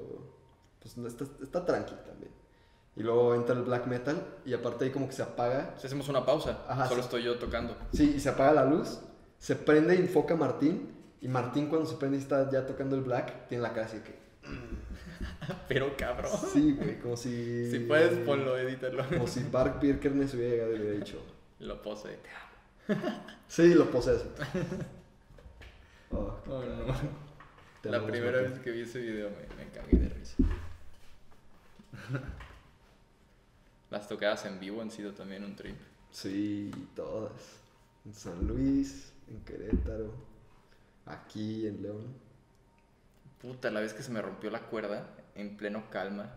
[0.80, 2.30] Pues no, está, está tranqui también.
[2.96, 5.74] Y luego entra el black metal y aparte ahí como que se apaga.
[5.78, 7.06] Si hacemos una pausa, Ajá, solo sí.
[7.06, 7.76] estoy yo tocando.
[7.92, 9.00] Sí, y se apaga la luz,
[9.38, 10.90] se prende y enfoca a Martín
[11.22, 13.98] Y Martín cuando se prende y está ya tocando el black, tiene la cara así
[13.98, 14.18] que...
[15.68, 16.32] Pero cabrón.
[16.52, 17.70] Sí, güey, como si...
[17.70, 19.06] Si puedes, ponlo, edítalo.
[19.08, 21.22] Como si Bart Birkernes hubiera llegado y hubiera dicho...
[21.60, 22.18] Lo pose.
[23.48, 24.24] Sí, lo posees.
[26.12, 26.92] Oh, Oh, no.
[27.80, 30.42] te La primera vez que vi ese video me, me cagué de risa.
[33.90, 35.76] Las tocadas en vivo han sido también un trip.
[36.10, 37.60] Sí, todas.
[38.04, 40.12] En San Luis, en Querétaro,
[41.06, 42.14] aquí en León.
[43.40, 46.34] Puta, la vez que se me rompió la cuerda en pleno calma.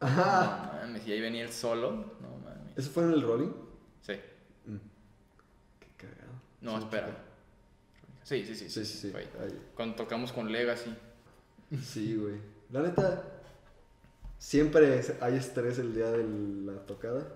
[0.00, 0.72] Ajá.
[0.74, 1.90] No mames, y ahí venía el solo.
[2.20, 2.76] No mames.
[2.76, 3.52] ¿Eso fue en el rolling?
[4.00, 4.14] Sí.
[4.66, 4.76] Mm.
[5.80, 6.32] Qué cagado.
[6.60, 7.16] No, Sí, espera.
[8.24, 8.68] Sí, sí, sí.
[8.70, 9.58] Sí, sí, sí.
[9.76, 10.94] Cuando tocamos con Legacy.
[11.82, 12.36] Sí, güey.
[12.70, 13.22] La neta,
[14.38, 16.24] siempre hay estrés el día de
[16.72, 17.26] la tocada,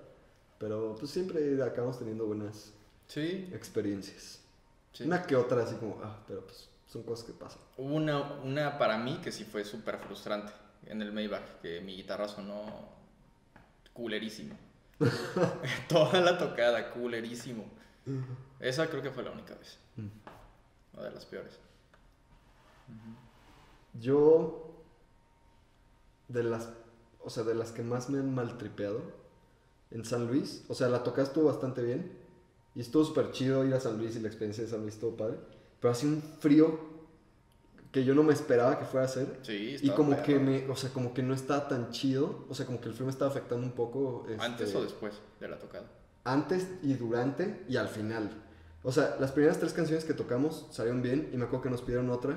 [0.58, 2.72] pero pues siempre acabamos teniendo buenas
[3.08, 3.48] Sí.
[3.52, 4.40] experiencias.
[4.92, 5.04] sí.
[5.04, 7.60] Una que otra así como, ah, pero pues son cosas que pasan.
[7.76, 10.52] Hubo una, una para mí que sí fue súper frustrante
[10.86, 12.64] en el Maybach, que mi guitarra sonó
[13.92, 14.56] culerísimo.
[15.88, 17.64] Toda la tocada, culerísimo.
[18.60, 19.78] Esa creo que fue la única vez.
[19.96, 20.08] Mm.
[20.94, 21.58] Una de las peores.
[24.00, 24.84] Yo,
[26.28, 26.68] de las,
[27.22, 29.02] o sea, de las que más me han maltripeado,
[29.90, 32.12] en San Luis, o sea, la tocada estuvo bastante bien,
[32.74, 35.16] y estuvo súper chido ir a San Luis y la experiencia de San Luis estuvo
[35.16, 35.38] padre,
[35.80, 36.96] pero hacía un frío
[37.92, 40.76] que yo no me esperaba que fuera a hacer, Sí, y como que me, o
[40.76, 43.30] sea, como que no estaba tan chido, o sea, como que el frío me estaba
[43.30, 44.26] afectando un poco.
[44.38, 45.86] ¿Antes este, o después de la tocada?
[46.24, 48.30] Antes y durante y al final.
[48.82, 51.80] O sea, las primeras tres canciones que tocamos salieron bien y me acuerdo que nos
[51.80, 52.36] pidieron otra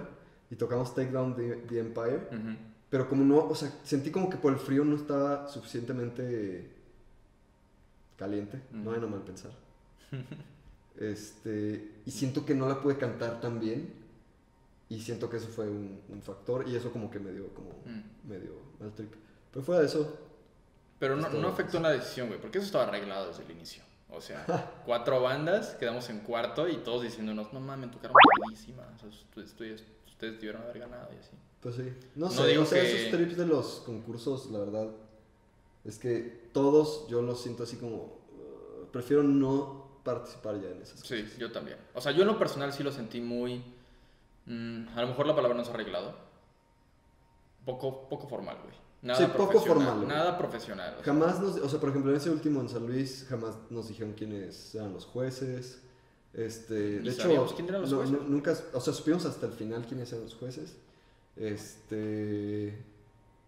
[0.49, 2.27] y tocamos Take Down the, the Empire.
[2.31, 2.55] Ujú.
[2.89, 6.71] Pero como no, o sea, sentí como que por el frío no estaba suficientemente
[8.17, 8.61] caliente.
[8.71, 8.89] No Ujú.
[8.91, 9.51] vayan a mal pensar.
[10.99, 13.93] Este, y siento que no la pude cantar tan bien.
[14.89, 16.67] Y siento que eso fue un, un factor.
[16.67, 18.27] Y eso como que me dio como Mm.
[18.29, 19.13] medio mal trip.
[19.51, 20.17] Pero fuera de eso,
[20.99, 23.81] Pero no, no afectó la decisión, güey, porque eso estaba arreglado desde el inicio.
[24.09, 24.45] O sea,
[24.85, 28.83] cuatro bandas, quedamos en cuarto y todos diciéndonos, no mames, tocaron buenísima.
[28.95, 31.31] O sea, ustedes, ustedes, ustedes debieron haber ganado y así.
[31.61, 31.93] Pues sí.
[32.15, 34.89] No, No sé, digo o sea, que- esos trips de los concursos, la verdad,
[35.85, 37.95] es que todos yo los siento así como.
[37.97, 41.37] uh, prefiero no participar ya en esas Sí, cosas.
[41.37, 41.77] yo también.
[41.93, 43.63] O sea, yo en lo personal sí lo sentí muy...
[44.45, 46.13] mm, a lo mejor la palabra no ha arreglado.
[47.65, 48.75] Poco, poco formal, güey.
[49.01, 50.07] Nada Sí, poco profesional, formal.
[50.07, 50.93] Nada profesional.
[50.99, 51.13] o sea.
[51.13, 51.55] Jamás nos.
[51.57, 54.91] O sea, por ejemplo, en ese último en San Luis, jamás nos dijeron quiénes eran
[54.93, 55.81] los jueces.
[56.33, 58.21] Este, de hecho, quién eran los no- jueces.
[58.27, 60.75] nunca, o sea, supimos hasta el final quiénes eran los jueces.
[61.35, 62.77] Este,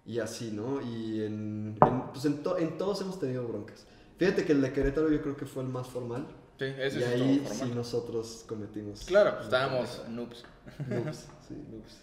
[0.06, 0.82] y así, ¿no?
[0.82, 3.86] Y en, en- pues en, to- en todos hemos tenido broncas.
[4.18, 6.28] Fíjate que el de Querétaro yo creo que fue el más formal.
[6.62, 9.04] Sí, ese y ahí sí nosotros cometimos.
[9.06, 10.44] Claro, pues estábamos noobs.
[10.88, 11.98] Noobs, sí, noobs.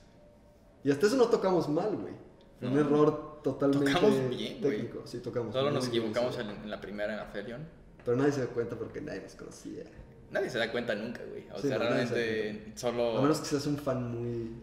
[0.82, 2.14] Y hasta eso no tocamos mal, güey.
[2.58, 2.80] Fue Un No.
[2.80, 4.90] error totalmente Tocamos bien, güey.
[5.04, 6.40] Sí, tocamos Solo nos bien, equivocamos sí.
[6.40, 7.68] en, la primera en Afelion.
[8.04, 9.84] Pero nadie se dio cuenta porque nadie nos conocía.
[10.32, 11.46] Nadie se da cuenta nunca, güey.
[11.54, 13.18] O Sí, sea, no, se da realmente solo...
[13.18, 14.56] A menos que seas un fan muy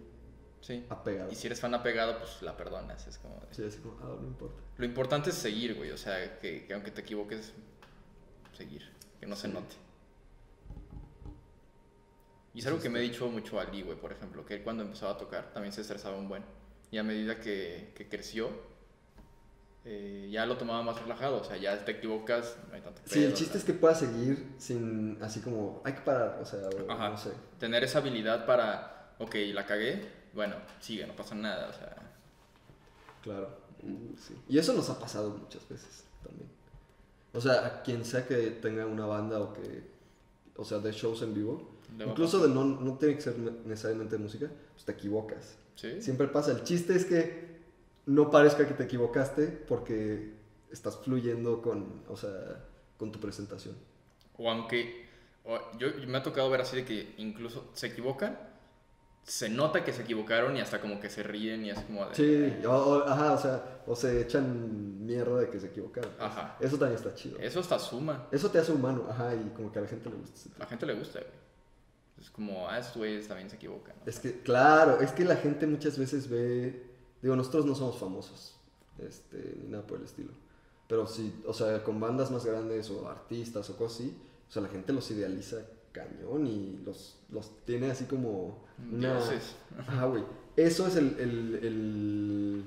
[0.59, 0.85] Sí.
[0.89, 1.31] apegado.
[1.31, 3.07] Y si eres fan apegado, pues la perdonas.
[3.07, 3.41] Es como...
[3.51, 4.61] Sí, así como, ah, no importa.
[4.77, 5.91] Lo importante es seguir, güey.
[5.91, 7.53] O sea, que, que aunque te equivoques,
[8.57, 8.81] seguir.
[9.21, 9.75] Que no se note.
[12.55, 14.81] Y es algo que me ha dicho mucho Ali, güey, por ejemplo, que él cuando
[14.81, 16.43] empezaba a tocar también se estresaba un buen.
[16.89, 18.49] Y a medida que, que creció,
[19.83, 21.41] eh, ya lo tomaba más relajado.
[21.41, 23.99] O sea, ya te equivocas, no hay tanto Sí, el pedo, chiste es que puedas
[23.99, 27.09] seguir sin, así como, hay que parar, o sea, Ajá.
[27.09, 27.31] no sé.
[27.59, 31.69] Tener esa habilidad para, ok, la cagué, bueno, sigue, no pasa nada.
[31.69, 31.95] O sea,
[33.21, 33.49] Claro.
[33.83, 34.35] Uh, sí.
[34.47, 36.49] Y eso nos ha pasado muchas veces también.
[37.33, 39.83] O sea, a quien sea que tenga una banda o que,
[40.55, 43.51] o sea, de shows en vivo, le incluso de no, no tiene que ser ne-
[43.65, 45.57] necesariamente de música, pues te equivocas.
[45.75, 46.01] ¿Sí?
[46.01, 46.51] Siempre pasa.
[46.51, 47.55] El chiste es que
[48.05, 50.33] no parezca que te equivocaste porque
[50.71, 52.31] estás fluyendo con, o sea,
[52.97, 53.75] con tu presentación.
[54.37, 55.05] O aunque
[55.43, 58.37] o- yo, me ha tocado ver así de que incluso se equivocan,
[59.23, 62.15] se nota que se equivocaron y hasta como que se ríen y es como de...
[62.15, 66.11] Sí, o, o- ajá, o sea, o se echan mierda de que se equivocaron.
[66.11, 66.21] pues.
[66.29, 66.57] Ajá.
[66.59, 67.39] Eso también está chido.
[67.39, 68.27] Eso hasta suma.
[68.31, 70.49] Eso te hace humano, ajá, y como que a la gente le gusta.
[70.59, 71.44] la gente le gusta, güey.
[72.25, 73.95] Es como, ah, estos güeyes también se equivocan.
[73.99, 74.09] ¿no?
[74.09, 76.83] Es que, claro, es que la gente muchas veces ve,
[77.21, 78.55] digo, nosotros no somos famosos,
[78.97, 80.31] este, ni nada por el estilo.
[80.87, 84.17] Pero sí, o sea, con bandas más grandes o artistas o cosas así,
[84.49, 85.57] o sea, la gente los idealiza
[85.91, 88.57] cañón y los, los tiene así como
[88.91, 89.17] una...
[89.17, 89.55] Dioses.
[89.77, 90.23] Ajá, güey.
[90.55, 92.63] Eso es el, el, el,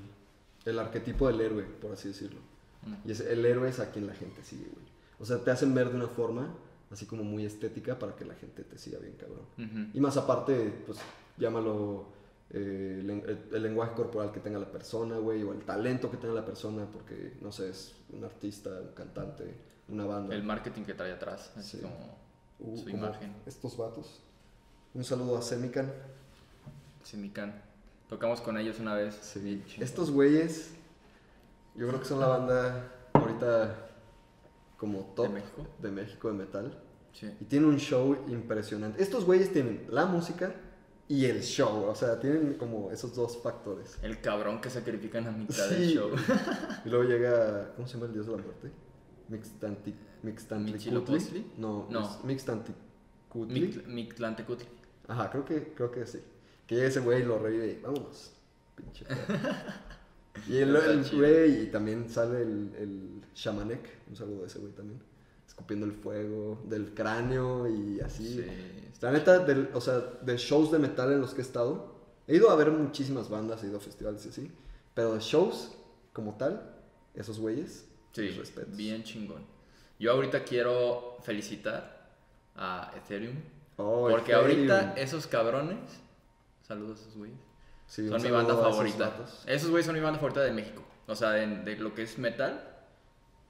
[0.67, 2.39] el arquetipo del héroe, por así decirlo.
[2.87, 3.09] Mm.
[3.09, 4.87] Y es, el héroe es a quien la gente sigue, güey.
[5.19, 6.55] O sea, te hacen ver de una forma
[6.91, 9.91] así como muy estética para que la gente te siga bien cabrón.
[9.95, 10.99] Y más aparte, pues
[11.37, 12.07] llámalo
[12.51, 16.17] eh, len- el, el lenguaje corporal que tenga la persona, güey, o el talento que
[16.17, 19.55] tenga la persona, porque, no sé, es un artista, un cantante,
[19.89, 20.35] una banda.
[20.35, 21.83] El marketing que trae atrás, así Sí.
[21.83, 22.19] como
[22.61, 23.35] Uh, su como imagen.
[23.47, 24.21] Estos vatos.
[24.95, 25.93] Un saludo a Semican.
[27.05, 27.63] Simican.
[28.09, 29.15] Tocamos con ellos una vez.
[29.15, 29.63] Sí.
[29.79, 30.71] Estos güeyes,
[31.77, 33.88] yo creo que son la banda ahorita
[34.79, 35.67] como top ¿De México?
[35.83, 36.83] de México de metal.
[37.13, 37.31] Sí.
[37.41, 39.03] Y tienen un show impresionante.
[39.03, 40.55] Estos güeyes tienen la música
[41.09, 41.85] y el show.
[41.85, 43.99] O sea, tienen como esos dos factores.
[44.03, 45.75] El cabrón que sacrifican a mitad Sí.
[45.75, 46.11] del show.
[46.85, 48.71] Y luego llega, ¿cómo se llama el dios de la muerte?
[49.29, 49.95] Mixtanti.
[50.23, 51.53] ¿Michilopochtli?
[51.59, 52.21] No, No.
[52.25, 53.61] Mixtanticutli.
[53.61, 54.69] Mict- Mictlantecutli.
[55.09, 56.21] Ajá, creo que, creo que sí.
[56.67, 58.33] Que llega ese güey y lo revive y vámonos.
[58.77, 59.05] Pinche.
[60.47, 64.73] Y el, el güey, y también sale el, el Shamanek, un saludo a ese güey
[64.73, 65.01] también,
[65.47, 68.35] escupiendo el fuego del cráneo y así.
[68.35, 68.45] Sí.
[69.01, 71.95] La neta, del, o sea, de shows de metal en los que he estado,
[72.27, 74.53] he ido a ver muchísimas bandas, he ido a festivales y así,
[74.95, 75.73] pero de shows
[76.13, 76.75] como tal,
[77.15, 78.77] esos güeyes, Sí, respetos.
[78.77, 79.45] bien chingón.
[80.01, 82.11] Yo ahorita quiero felicitar
[82.57, 83.37] a Ethereum.
[83.77, 84.69] Oh, porque Ethereum.
[84.71, 85.79] ahorita esos cabrones,
[86.67, 87.39] saludos a esos güeyes,
[87.89, 89.17] Sí, son mi banda favorita.
[89.47, 90.85] Esos güeyes son mi banda favorita de México.
[91.09, 92.63] O sea, de, de lo que es metal,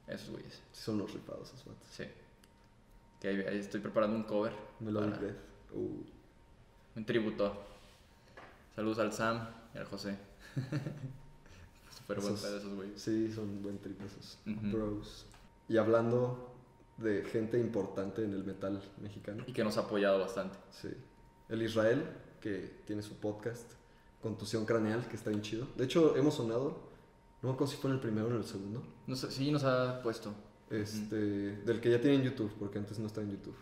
[0.06, 0.62] esos güeyes.
[0.72, 1.86] Son los rifados esos vatos.
[1.90, 2.04] Sí.
[3.20, 4.52] Que ahí, ahí estoy preparando un cover.
[4.80, 5.36] Melodic para- Death.
[5.74, 6.02] Uh,
[6.96, 7.52] Un tributo.
[8.74, 10.16] Saludos al Sam y al José.
[11.98, 13.00] Súper buen pedo esos güeyes.
[13.02, 15.26] sí, son buen trip esos bros.
[15.68, 16.54] Y hablando
[16.96, 20.56] de gente importante en el metal mexicano, Y que nos ha apoyado bastante.
[20.70, 20.88] sí.
[21.48, 22.04] El Israel,
[22.42, 23.72] que tiene su podcast,
[24.22, 25.66] Contusión Craneal, que está bien chido.
[25.76, 26.78] De hecho, hemos sonado,
[27.42, 29.50] no me acuerdo si fue en el primero o en el segundo, No sé, sí
[29.50, 30.32] nos ha puesto.
[30.70, 33.56] este, del que ya tiene en YouTube, porque antes no estaba en YouTube.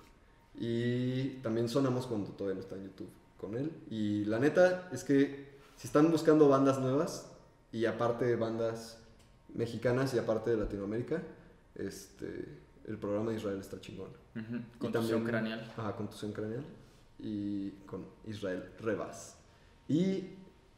[0.59, 3.71] Y también sonamos cuando todavía no está en YouTube con él.
[3.91, 7.31] Y la neta es que si están buscando bandas nuevas
[7.73, 8.99] y aparte bandas
[9.55, 11.23] mexicanas y aparte de Latinoamérica,
[11.75, 12.49] este,
[12.87, 14.09] el programa de Israel está chingón.
[14.35, 14.57] Ujú.
[14.57, 15.73] Y Contusión craneal.
[15.77, 16.65] Ajá, contusión craneal.
[17.19, 19.37] Y con Israel Rebas.
[19.89, 20.31] Y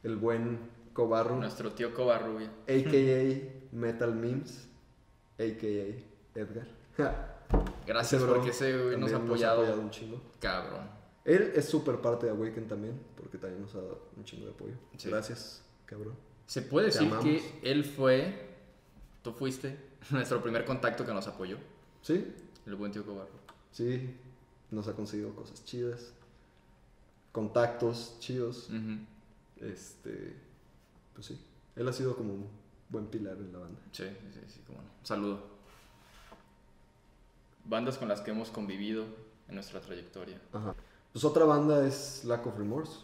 [0.03, 0.59] el buen
[0.93, 2.47] Cobarru, Nuestro tío Covarrubia.
[2.67, 3.59] a.k.a.
[3.75, 4.67] Metal Memes,
[5.37, 6.39] a.k.a.
[6.39, 6.67] Edgar.
[7.85, 9.79] Gracias Ese porque ese güey nos ha también apoyado.
[9.81, 10.21] un chingo.
[10.39, 10.87] Cabrón.
[11.25, 14.51] Él es súper parte de Awaken también, porque también nos ha dado un chingo de
[14.51, 14.73] apoyo.
[14.97, 15.09] Sí.
[15.09, 16.15] Gracias, cabrón.
[16.47, 17.25] Se puede Te decir amamos.
[17.25, 18.47] que él fue,
[19.21, 19.77] tú fuiste,
[20.11, 21.57] nuestro primer contacto que nos apoyó.
[22.01, 22.33] Sí,
[22.65, 23.29] El buen tío Cobarro.
[23.71, 24.15] sí,
[24.71, 26.13] nos ha conseguido cosas chidas,
[27.31, 28.69] contactos chidos.
[29.61, 30.35] Este,
[31.13, 31.39] pues sí,
[31.75, 32.49] él ha sido como un
[32.89, 33.79] buen pilar en la banda.
[33.91, 34.87] Sí, sí, sí, cómo no.
[34.99, 35.59] Un saludo.
[37.65, 39.05] Bandas con las que hemos convivido
[39.47, 40.41] en nuestra trayectoria.
[40.53, 40.75] Ajá.
[41.11, 42.99] Pues otra banda es Lack of Remorse.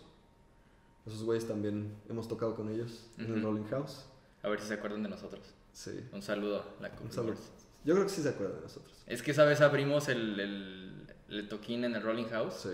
[1.06, 3.44] Esos güeyes también hemos tocado con ellos en el.
[3.44, 4.06] Rolling House.
[4.42, 5.44] A ver si se acuerdan de nosotros.
[5.74, 6.08] Sí.
[6.14, 7.36] Un saludo a la Un saludo.
[7.84, 9.04] Yo creo que sí se acuerdan de nosotros.
[9.06, 12.70] Es que esa vez abrimos el, el, el toquín en el Rolling House Sí.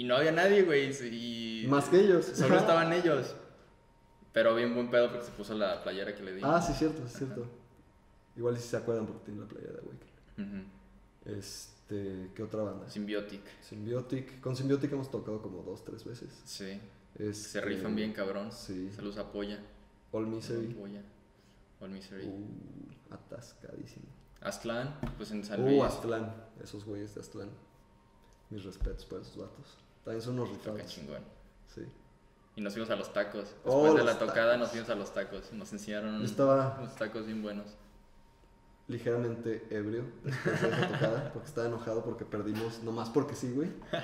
[0.00, 0.90] Y no había nadie, güey.
[1.12, 2.24] Y Más que ellos.
[2.26, 3.34] Solo estaban ellos.
[4.32, 6.40] Pero bien buen pedo porque se puso la playera que le di.
[6.44, 7.46] Ah, sí, cierto, sí, cierto.
[8.36, 10.58] Igual si se acuerdan porque tiene la playa de Awaken.
[10.60, 11.38] Ujú.
[11.38, 12.88] Este, ¿qué otra banda?
[12.88, 13.40] Symbiotic.
[13.60, 14.40] Symbiotic.
[14.40, 16.30] Con Symbiotic hemos tocado como dos, tres veces.
[16.44, 16.80] Sí.
[17.18, 18.52] Este, Se rifan bien, cabrón.
[18.52, 18.90] Sí.
[18.94, 19.58] Se los apoya.
[20.12, 20.72] All Misery.
[20.72, 21.02] apoya.
[21.80, 22.26] All Misery.
[22.26, 24.06] Uh, atascadísimo.
[24.40, 25.82] Aztlán, pues en San Uh, Luis.
[25.82, 26.32] Aztlán.
[26.62, 27.50] Esos güeyes de Aztlán.
[28.50, 29.76] Mis respetos para esos vatos.
[30.08, 30.86] También son unos rifados.
[30.86, 31.22] chingón.
[31.74, 31.82] Sí.
[32.56, 33.42] Y nos fuimos a los tacos.
[33.44, 34.58] Después Oh, de la tocada tacos.
[34.60, 35.52] nos fuimos a los tacos.
[35.52, 37.66] Nos enseñaron estaba unos tacos bien buenos.
[38.88, 43.70] ligeramente ebrio después de esa tocada porque estaba enojado porque perdimos, nomás porque sí, güey.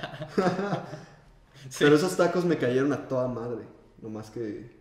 [1.71, 1.79] Sí.
[1.85, 3.65] Pero esos tacos me cayeron a toda madre.
[4.03, 4.77] Nomás que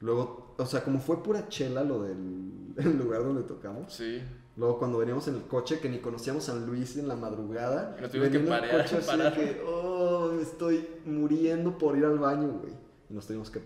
[0.00, 3.92] luego, o sea, como fue pura chela lo del el lugar donde tocamos.
[3.94, 4.20] Sí.
[4.56, 8.10] Luego cuando veníamos en el coche que ni conocíamos San Luis en la madrugada, Nos
[8.10, 9.34] tuvimos que en el parar- coche así de parar.
[9.34, 12.72] que, oh, me estoy muriendo por ir al baño, güey.
[13.08, 13.62] Y nos tuvimos que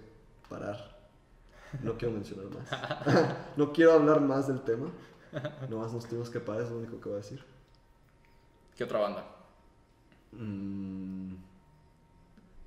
[0.49, 0.97] parar.
[1.83, 3.37] No quiero mencionar más.
[3.57, 4.87] no quiero hablar más del tema.
[5.69, 7.45] Nomás nos tuvimos que parar, es lo único que voy a decir.
[8.77, 9.27] ¿Qué otra banda?
[10.33, 11.35] Mm,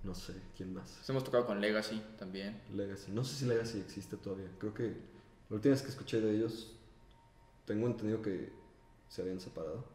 [0.04, 1.08] no sé, ¿quién más?
[1.10, 2.60] Hemos tocado con Legacy también.
[2.74, 3.12] Legacy.
[3.12, 4.48] No sé si Legacy existe todavía.
[4.60, 4.98] Creo que
[5.50, 6.76] la última vez que escuché de ellos,
[7.70, 8.52] tengo entendido que
[9.10, 9.86] se habían separado.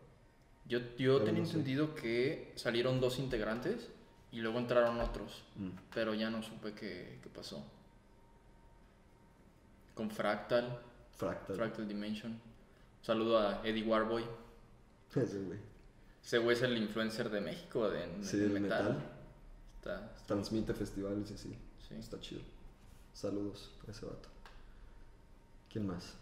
[0.68, 1.56] Yo, yo tenía no sé.
[1.56, 3.88] entendido que salieron dos integrantes
[4.30, 5.42] y luego entraron otros.
[5.56, 5.70] Mm.
[5.92, 7.64] Pero ya no supe qué, qué pasó.
[9.96, 10.78] Con Fractal,
[11.16, 11.56] Fractal.
[11.56, 12.40] Fractal Dimension.
[13.02, 14.24] Saludo a Eddie Warboy.
[15.16, 15.58] Ese güey.
[16.24, 19.02] Ese güey es el influencer de México, de, de Sí, metal.
[19.80, 21.58] Está, está- Transmite festivales y así.
[21.88, 21.94] sí.
[21.96, 22.40] Está chido.
[23.12, 24.28] Saludos a ese vato.
[25.70, 26.16] ¿Quién más?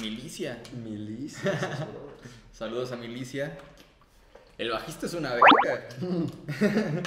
[0.00, 0.62] Milicia.
[0.84, 1.88] Milicia.
[2.52, 3.58] Saludos a Milicia.
[4.56, 5.88] El bajista es una verga.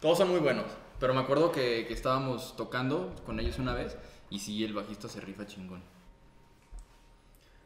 [0.00, 0.66] Todos son muy buenos.
[1.00, 3.96] Pero me acuerdo que, que estábamos tocando con ellos una vez
[4.30, 5.82] y sí, el bajista se rifa chingón.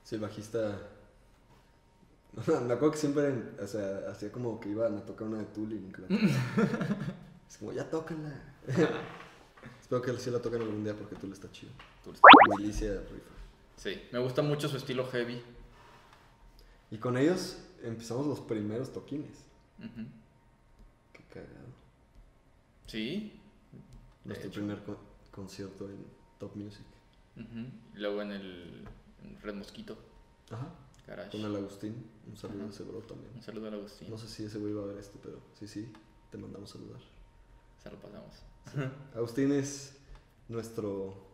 [0.05, 0.79] Sí, el bajista.
[2.47, 3.33] Me acuerdo que siempre,
[3.63, 7.17] o sea, hacía como que iban a tocar una de Tool y nunca la tocaban.
[7.49, 8.33] Es como, ya tócanla.
[9.81, 11.73] Espero que sí la toquen algún día porque Tool está chido.
[12.05, 12.13] Tú-
[12.59, 13.38] Milicia rifa.
[13.79, 15.41] Sí, me gusta mucho su estilo heavy.
[16.91, 19.45] Y con ellos empezamos los primeros toquines.
[19.79, 20.07] Ujú.
[21.12, 21.68] Qué cagado.
[22.87, 23.41] Sí.
[24.24, 24.99] Nuestro primer co-
[25.31, 26.05] concierto en
[26.39, 26.85] Top Music.
[27.37, 28.85] Y Luego en el
[29.22, 29.97] en Red Mosquito.
[30.51, 30.68] Ajá.
[31.07, 31.31] Garage.
[31.31, 32.05] Con el Agustín.
[32.29, 32.66] Un saludo Ajá.
[32.66, 33.33] a ese bro también.
[33.35, 34.11] Un saludo al Agustín.
[34.11, 35.91] No sé si ese güey va a ver esto, pero sí, sí,
[36.31, 37.01] te mandamos saludar.
[37.83, 38.35] Se lo pasamos.
[39.14, 39.97] Agustín es
[40.49, 41.28] nuestro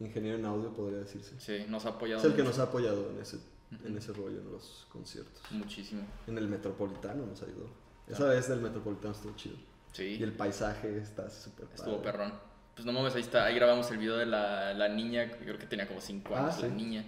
[0.00, 1.34] ingeniero en audio, podría decirse.
[1.38, 3.38] Sí, nos ha apoyado Es el que nos ha apoyado en ese,
[3.84, 5.42] en ese rollo, en los conciertos.
[5.50, 6.02] Muchísimo.
[6.26, 7.66] En el Metropolitano nos ayudó.
[8.06, 8.32] Esa Claro.
[8.32, 9.56] vez del Metropolitano estuvo chido.
[9.92, 10.16] Sí.
[10.18, 11.76] Y el paisaje está súper padre.
[11.76, 12.32] Estuvo perrón.
[12.74, 13.44] Pues no mames, ahí está.
[13.44, 16.62] Ahí grabamos el video de la, la niña, creo que tenía como 5 Ah, años
[16.62, 17.04] la niña.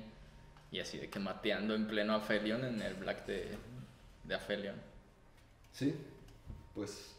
[0.71, 3.57] Y así de que mateando en pleno Aphelion en el black de,
[4.25, 4.75] de Aphelion.
[5.73, 5.95] Sí,
[6.75, 7.12] pues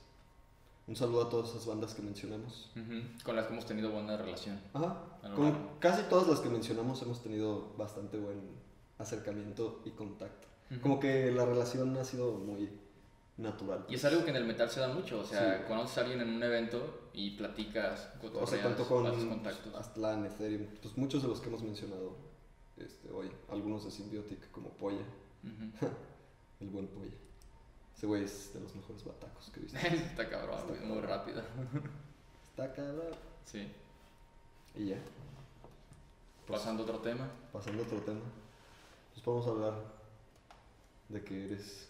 [0.88, 2.72] un saludo a todas esas bandas que mencionamos.
[2.76, 4.60] Ujú, Con las que hemos tenido buena relación.
[4.74, 5.04] Ajá.
[5.36, 5.78] Con largo.
[5.80, 8.42] casi todas las que mencionamos hemos tenido bastante buen
[8.98, 10.48] acercamiento y contacto.
[10.72, 10.82] Ujú.
[10.82, 12.70] Como que la relación ha sido muy
[13.38, 13.86] natural.
[13.90, 14.14] Y es pues.
[14.14, 15.22] algo que en el metal se da mucho.
[15.22, 15.64] O sea, Sí.
[15.68, 19.74] conoces a alguien en un evento y platicas, O sea, tanto con contactos.
[19.76, 22.16] Aztlán, Ethereum, pues muchos de los que hemos mencionado
[22.78, 25.04] este, hoy, algunos de Symbiotic, como Polla,
[25.44, 25.72] Ujú.
[26.60, 27.12] el buen Polla.
[27.96, 29.78] Ese güey es de los mejores batacos que he visto.
[29.82, 31.10] Está cabrón, Está güey, muy cabrón.
[31.10, 31.44] rápido.
[32.50, 33.14] Está cabrón.
[33.46, 33.72] Sí.
[34.76, 34.98] Y ya.
[36.48, 37.30] Pues, Pasando a otro tema.
[37.52, 38.20] pasando a otro tema,
[39.24, 39.74] pues a hablar
[41.10, 41.88] de que eres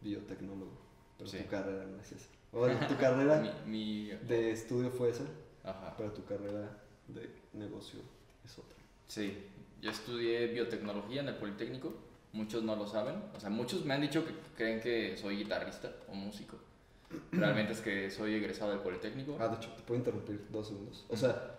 [0.00, 0.72] biotecnólogo,
[1.16, 1.38] pero Sí.
[1.38, 2.28] tu carrera no es esa.
[2.52, 5.24] Bueno, tu carrera Mi, mi- de estudio fue esa,
[5.64, 5.94] Ajá.
[5.96, 8.00] pero tu carrera de negocio
[8.44, 8.76] es otra.
[9.06, 9.46] Sí,
[9.80, 11.94] yo estudié biotecnología en el Politécnico.
[12.34, 13.14] Muchos no lo saben.
[13.34, 16.58] O sea, muchos me han dicho que creen que soy guitarrista o músico.
[17.30, 19.36] Realmente es que soy egresado del Politécnico.
[19.38, 21.06] Ah, de hecho, te puedo interrumpir dos segundos.
[21.08, 21.56] O sea,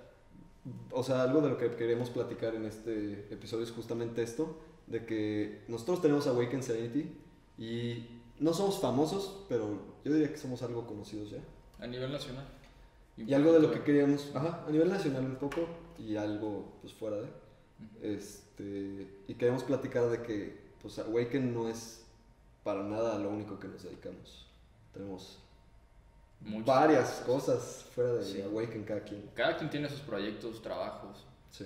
[0.91, 5.05] o sea, algo de lo que queremos platicar en este episodio es justamente esto, de
[5.05, 7.09] que nosotros tenemos Awaken Serenity
[7.57, 8.05] y
[8.39, 11.39] no somos famosos, pero yo diría que somos algo conocidos ya.
[11.79, 12.45] A nivel nacional.
[13.15, 16.93] Y algo de lo que queríamos, ajá, a nivel nacional un poco y algo pues
[16.93, 17.29] fuera de,
[18.01, 22.05] este, y queremos platicar de que pues Awaken no es
[22.63, 24.45] para nada lo único que nos dedicamos.
[24.93, 25.39] Tenemos
[26.41, 27.55] Muchas varias cosas.
[27.55, 28.41] cosas fuera de Sí.
[28.43, 29.27] Awaken cada quien.
[29.33, 31.25] Cada quien tiene sus proyectos, trabajos.
[31.49, 31.65] Sí.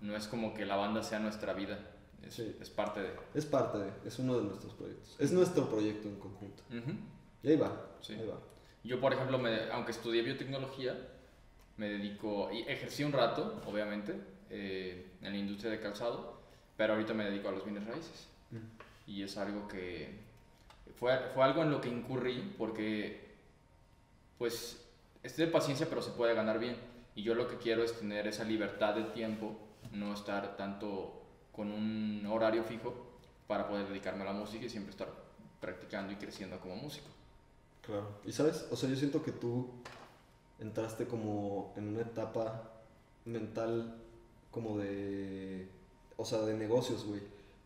[0.00, 1.80] No es como que la banda sea nuestra vida.
[2.24, 2.56] Es, Sí.
[2.60, 3.10] es parte de.
[3.34, 5.16] Es parte de, es uno de nuestros proyectos.
[5.18, 6.62] Es nuestro proyecto en conjunto.
[6.70, 6.92] Ujú.
[7.42, 8.12] Y ahí va, Sí.
[8.12, 8.38] ahí va.
[8.84, 10.96] Yo, por ejemplo, me- aunque estudié biotecnología,
[11.76, 14.14] me dedico, y ejercí un rato, obviamente,
[14.48, 16.38] eh, en la industria de calzado,
[16.76, 18.28] pero ahorita me dedico a los bienes raíces.
[19.06, 20.18] Y es algo que
[20.98, 23.20] fue, fue algo en lo que incurrí porque,
[24.38, 24.84] pues,
[25.22, 26.76] es de paciencia, pero se puede ganar bien.
[27.14, 29.56] Y yo lo que quiero es tener esa libertad de tiempo,
[29.92, 31.22] no estar tanto
[31.52, 32.94] con un horario fijo
[33.46, 35.08] para poder dedicarme a la música y siempre estar
[35.60, 37.08] practicando y creciendo como músico.
[37.82, 38.20] Claro.
[38.24, 39.68] Y sabes, o sea, yo siento que tú
[40.60, 42.70] entraste como en una etapa
[43.24, 43.96] mental
[44.50, 45.68] como de,
[46.16, 47.20] o sea, de negocios, güey.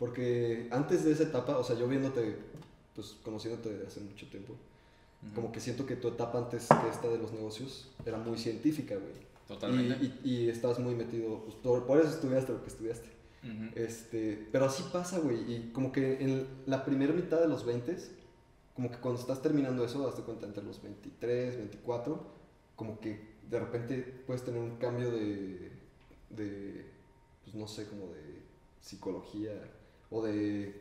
[0.05, 2.37] Porque antes de esa etapa, o sea, yo viéndote,
[2.95, 4.55] pues conociéndote desde hace mucho tiempo,
[5.35, 8.97] como que siento que tu etapa antes que esta de los negocios era muy científica,
[8.97, 9.15] güey.
[9.49, 10.05] Totalmente.
[10.05, 13.09] Y, y, y estabas muy metido, pues por, por eso estudiaste lo que estudiaste.
[13.75, 15.51] Este, pero así pasa, güey.
[15.51, 17.97] Y como que en la primera mitad de los 20,
[18.75, 22.27] como que cuando estás terminando eso, das cuenta entre los 23, 24,
[22.77, 25.73] como que de repente puedes tener un cambio de,
[26.29, 26.85] de
[27.43, 28.43] pues no sé, como de
[28.83, 29.53] psicología
[30.15, 30.81] o de,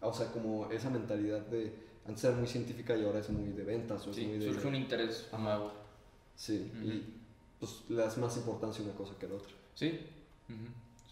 [0.00, 1.72] o sea, como esa mentalidad de
[2.06, 4.52] antes era muy científica y ahora es muy de ventas o es muy de...
[4.52, 5.72] surge un interés nuevo.
[6.36, 7.14] Sí, y
[7.58, 9.52] pues le das más importancia a una cosa que a la otra.
[9.74, 10.06] Sí.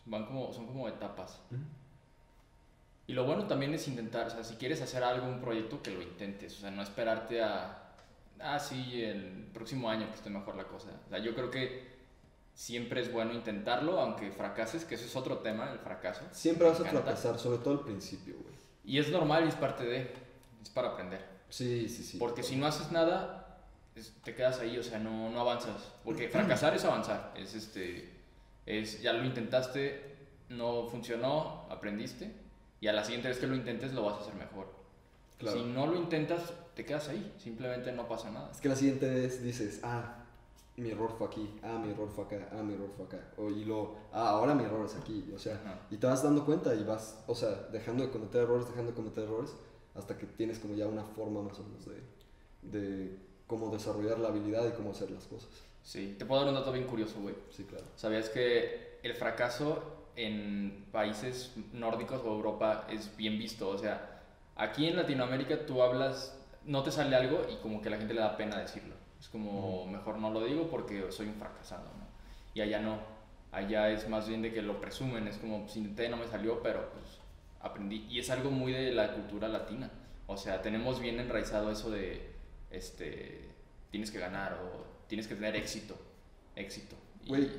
[0.06, 1.40] Van como, son como etapas.
[3.08, 5.90] Y lo bueno también es intentar, o sea, si quieres hacer algo, un proyecto, que
[5.90, 6.56] lo intentes.
[6.58, 7.92] O sea, no esperarte a,
[8.40, 10.90] ah, sí, el próximo año que esté mejor la cosa.
[11.06, 11.95] O sea, yo creo que
[12.56, 16.22] siempre es bueno intentarlo, aunque fracases, que eso es otro tema, el fracaso.
[16.32, 18.56] Siempre vas a fracasar, sobre todo al principio, güey.
[18.84, 20.12] Y es normal y es parte de.
[20.62, 21.24] es para aprender.
[21.50, 22.18] Sí, sí, sí.
[22.18, 23.58] Porque si no haces nada,
[23.94, 25.92] es- te quedas ahí, o sea, no, no avanzas.
[26.04, 27.32] Porque fracasar es avanzar.
[27.36, 28.10] Es este.
[28.64, 30.16] Es, ya lo intentaste,
[30.48, 32.32] no funcionó, aprendiste.
[32.80, 34.74] Y a la siguiente vez que lo intentes, lo vas a hacer mejor.
[35.38, 35.58] Claro.
[35.58, 37.34] Si no lo intentas, te quedas ahí.
[37.38, 38.50] Simplemente no pasa nada.
[38.50, 40.24] Es que la siguiente vez dices, ah,
[40.76, 43.32] mi error fue aquí, ah, mi error fue acá, ah, mi error fue acá.
[43.36, 45.30] O, y lo, ah, ahora mi error es aquí.
[45.34, 45.80] O sea, Ajá.
[45.90, 48.96] y te vas dando cuenta y vas, o sea, dejando de cometer errores, dejando de
[48.96, 49.54] cometer errores,
[49.94, 52.02] hasta que tienes como ya una forma más o menos de,
[52.62, 55.50] de cómo desarrollar la habilidad y cómo hacer las cosas.
[55.82, 57.34] Sí, te puedo dar un dato bien curioso, güey.
[57.50, 57.84] Sí, claro.
[57.94, 59.82] ¿Sabías que el fracaso
[60.16, 63.68] en países nórdicos o Europa es bien visto?
[63.68, 64.22] O sea,
[64.56, 68.14] aquí en Latinoamérica tú hablas, no te sale algo y como que a la gente
[68.14, 68.95] le da pena decirlo.
[69.20, 72.06] Es como, mejor no lo digo porque soy un fracasado, ¿no?
[72.54, 72.98] Y allá no.
[73.52, 76.62] Allá es más bien de que lo presumen, es como, pues intenté, no me salió,
[76.62, 77.04] pero pues
[77.60, 78.06] aprendí.
[78.10, 79.90] Y es algo muy de la cultura latina.
[80.26, 82.32] O sea, tenemos bien enraizado eso de,
[82.70, 83.48] este,
[83.90, 85.96] tienes que ganar o tienes que tener éxito.
[86.56, 86.96] Éxito.
[87.24, 87.50] Y- Güey,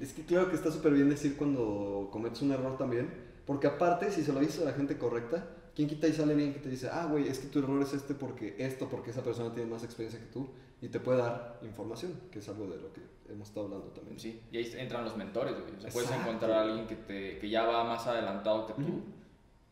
[0.00, 3.10] es que claro que está súper bien decir cuando cometes un error también,
[3.46, 5.46] porque aparte, si se lo dices a la gente correcta,
[5.78, 7.92] ¿quién quita y sale alguien que te dice, ah, güey, es que tu error es
[7.92, 10.48] este porque esto, porque esa persona tiene más experiencia que tú,
[10.82, 13.00] y te puede dar información, que es algo de lo que
[13.30, 14.18] hemos estado hablando también.
[14.18, 15.76] Sí, y ahí entran los mentores, güey.
[15.76, 19.04] O sea, puedes encontrar a alguien que, te, que ya va más adelantado que tú.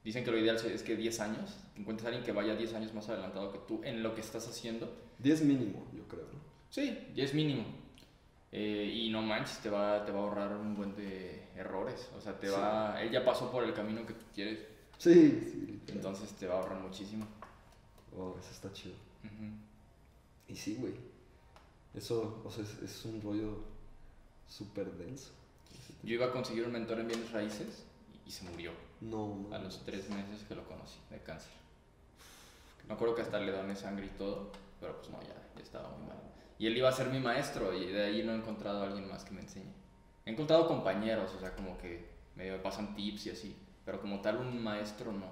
[0.05, 2.95] Dicen que lo ideal es que 10 años, encuentres a alguien que vaya 10 años
[2.95, 4.89] más adelantado que tú en lo que estás haciendo.
[5.19, 6.39] 10 mínimo, yo creo, ¿no?
[6.71, 7.65] Sí, ya es mínimo.
[8.53, 12.09] Eh, y no manches, te va, te va a ahorrar un buen de errores.
[12.17, 12.53] O sea, te Sí.
[12.57, 14.61] va, él ya pasó por el camino que tú quieres,
[14.99, 15.97] Sí, sí, literal.
[15.97, 17.27] entonces te va a ahorrar muchísimo.
[18.17, 18.95] Oh, eso está chido.
[19.25, 19.53] Ujú.
[20.49, 20.95] Y sí, güey.
[21.95, 23.59] Eso, o sea, es, es un rollo
[24.49, 25.31] súper denso.
[26.03, 27.85] Yo iba a conseguir un mentor en bienes raíces
[28.25, 28.73] y, y se murió.
[29.01, 29.55] No, no.
[29.55, 31.53] a los tres meses que lo conocí de cáncer.
[32.89, 35.89] Me acuerdo que hasta le doné sangre y todo, pero pues no, ya, ya estaba
[35.91, 36.17] muy mal.
[36.59, 39.09] Y él iba a ser mi maestro y de ahí no he encontrado a alguien
[39.09, 39.73] más que me enseñe.
[40.25, 44.37] He encontrado compañeros, o sea, como que me pasan tips y así, pero como tal
[44.37, 45.31] un maestro no.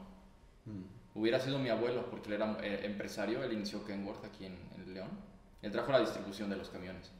[0.65, 0.85] Mm.
[1.17, 4.95] Hubiera sido mi abuelo, porque él era eh, empresario, él inició Kenworth aquí en, en
[4.95, 5.11] León.
[5.61, 7.11] Él trajo la distribución de los camiones.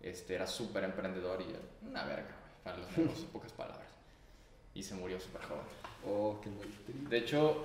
[0.00, 3.88] Este, era súper emprendedor y era una verga, para los negocios, pocas palabras.
[4.74, 5.64] Y se murió súper joven.
[6.06, 6.50] Oh, qué
[6.84, 7.08] trip.
[7.08, 7.64] De hecho,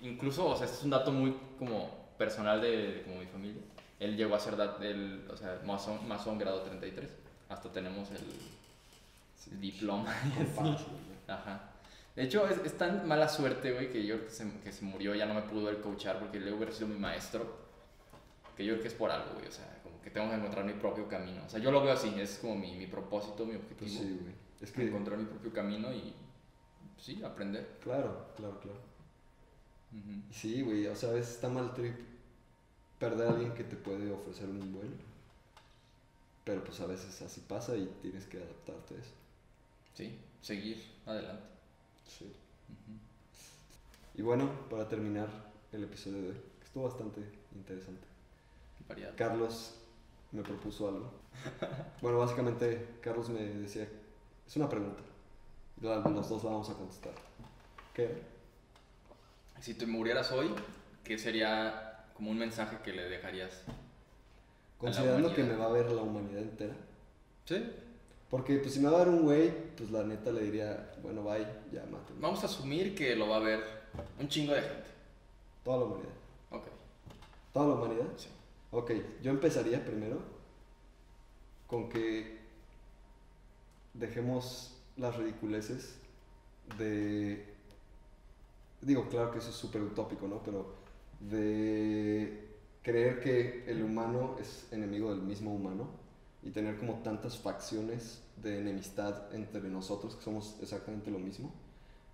[0.00, 3.62] incluso, o sea, este es un dato muy como personal de, de como mi familia.
[3.98, 7.08] Él llegó a ser el, o sea, masón, masón grado 33.
[7.48, 8.20] Hasta tenemos el
[9.60, 10.14] diploma.
[11.28, 11.72] Ajá.
[12.14, 14.84] De hecho, es, es tan mala suerte, güey, que yo creo que se, que se
[14.84, 17.62] murió, ya no me pudo él coachar porque él hubiera sido mi maestro.
[18.56, 20.64] Que yo creo que es por algo, güey, o sea, como que tengo que encontrar
[20.64, 21.42] mi propio camino.
[21.46, 23.78] O sea, yo lo veo así, es como mi, mi propósito, mi objetivo.
[23.78, 24.34] Pues sí, güey.
[24.60, 26.14] Es que, encontrar mi propio camino y,
[26.98, 27.78] sí, aprender.
[27.82, 28.92] claro, claro, claro.
[30.30, 31.94] Sí, güey, o sea, a veces está mal trip
[32.98, 34.94] perder a alguien que te puede ofrecer un buen.
[36.44, 39.21] Pero pues a veces así pasa y tienes que adaptarte a eso.
[39.94, 41.44] Sí, seguir adelante.
[42.06, 42.32] Sí.
[44.14, 45.28] Y bueno, para terminar
[45.72, 47.20] el episodio de hoy, que estuvo bastante
[47.54, 48.06] interesante.
[48.88, 49.14] Variedad.
[49.16, 49.74] Carlos
[50.32, 51.12] me propuso algo.
[52.02, 53.88] Bueno, básicamente Carlos me decía,
[54.46, 55.02] es una pregunta.
[55.80, 57.12] Los dos la vamos a contestar.
[57.94, 58.22] ¿Qué?
[59.60, 60.50] Si te murieras hoy,
[61.04, 63.62] ¿qué sería como un mensaje que le dejarías?
[64.78, 66.74] Considerando que me va a ver la humanidad entera.
[67.44, 67.72] Sí.
[68.32, 71.22] Porque pues si me va a ver un güey, pues la neta le diría, bueno,
[71.22, 72.18] bye, ya mátame.
[72.18, 73.60] Vamos a asumir que lo va a ver
[74.18, 74.88] un chingo de gente.
[75.62, 76.14] Toda la humanidad.
[76.50, 76.62] Ok,
[77.52, 78.06] Toda la humanidad.
[78.16, 78.28] sí.
[78.70, 80.22] Ok, yo empezaría primero
[81.66, 82.38] con que
[83.92, 85.98] dejemos las ridiculeces
[86.78, 87.54] de...
[88.80, 90.42] Digo, claro que eso es súper utópico, ¿no?
[90.42, 90.74] Pero
[91.20, 92.48] de
[92.82, 95.86] creer que el humano es enemigo del mismo humano
[96.42, 101.52] y tener como tantas facciones de enemistad entre nosotros que somos exactamente lo mismo.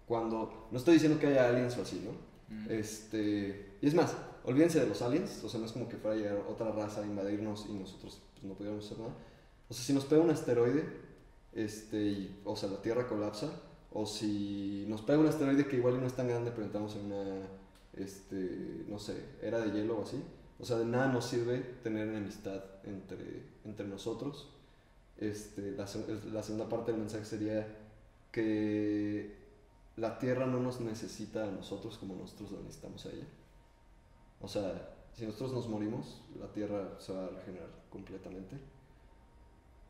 [0.07, 2.13] Cuando, no estoy diciendo que haya aliens o así, ¿no?
[2.55, 2.71] Mm.
[2.71, 4.15] Este, y es más,
[4.45, 7.03] olvídense de los aliens, o sea, no es como que fuera a llegar otra raza
[7.03, 9.13] a invadirnos y nosotros pues, no pudiéramos hacer nada.
[9.69, 10.85] O sea, si nos pega un asteroide,
[11.53, 13.51] este, y- o sea, la Tierra colapsa,
[13.93, 17.07] o si nos pega un asteroide que igual no es tan grande, pero entramos en
[17.13, 17.47] una,
[17.95, 20.23] este, no sé, era de hielo o así,
[20.59, 24.49] o sea, de nada nos sirve tener enemistad entre, entre nosotros.
[25.19, 27.67] Este, la, se- la segunda parte del mensaje sería
[28.33, 29.37] que
[29.97, 33.27] la Tierra no nos necesita a nosotros como nosotros la necesitamos a ella.
[34.41, 38.57] O sea, si nosotros nos morimos, la Tierra se va a regenerar completamente.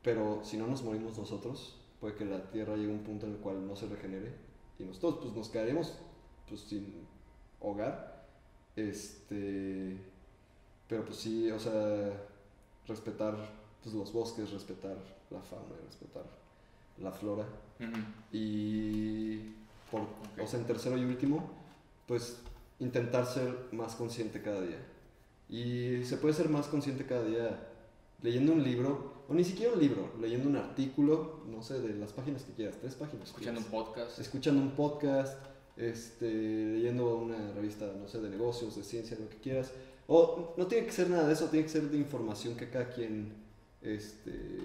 [0.03, 3.33] Pero si no nos morimos nosotros, puede que la Tierra llegue a un punto en
[3.33, 4.33] el cual no se regenere
[4.79, 5.95] y nosotros pues nos quedaremos
[6.49, 7.07] pues sin
[7.61, 8.26] hogar
[8.76, 9.99] Este.
[10.89, 12.12] Pero pues sí, o sea,
[12.87, 13.37] respetar
[13.83, 14.97] pues, los bosques, respetar
[15.31, 16.24] la fauna, respetar
[17.03, 17.47] la flora.
[18.33, 19.39] Y,
[19.91, 20.03] por,
[20.43, 21.51] o sea, en tercero y último,
[22.07, 22.39] pues
[22.81, 24.85] intentar ser más consciente cada día.
[25.49, 27.68] Y se puede ser más consciente cada día
[28.22, 32.12] leyendo un libro, o ni siquiera un libro, leyendo un artículo, no sé, de las
[32.12, 33.29] páginas que quieras, tres páginas.
[33.29, 34.18] Escuchando un podcast.
[34.18, 35.39] Escuchando un podcast,
[35.76, 39.72] este, leyendo una revista, no sé, de negocios, de ciencia, lo que quieras.
[40.09, 42.89] O no tiene que ser nada de eso, tiene que ser de información que cada
[42.89, 43.33] quien
[43.83, 44.59] este,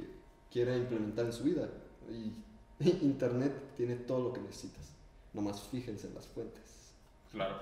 [0.54, 1.68] quiera implementar en su vida.
[2.10, 2.32] Y
[3.02, 4.92] Internet tiene todo lo que necesitas.
[5.34, 6.94] Nomás fíjense en las fuentes.
[7.32, 7.58] Claro.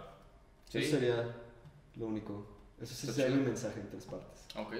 [0.69, 0.79] Sí.
[0.79, 1.33] Eso sería
[1.95, 2.45] lo único.
[2.81, 4.45] Eso sí sería mi mensaje en tres partes.
[4.57, 4.73] Ok,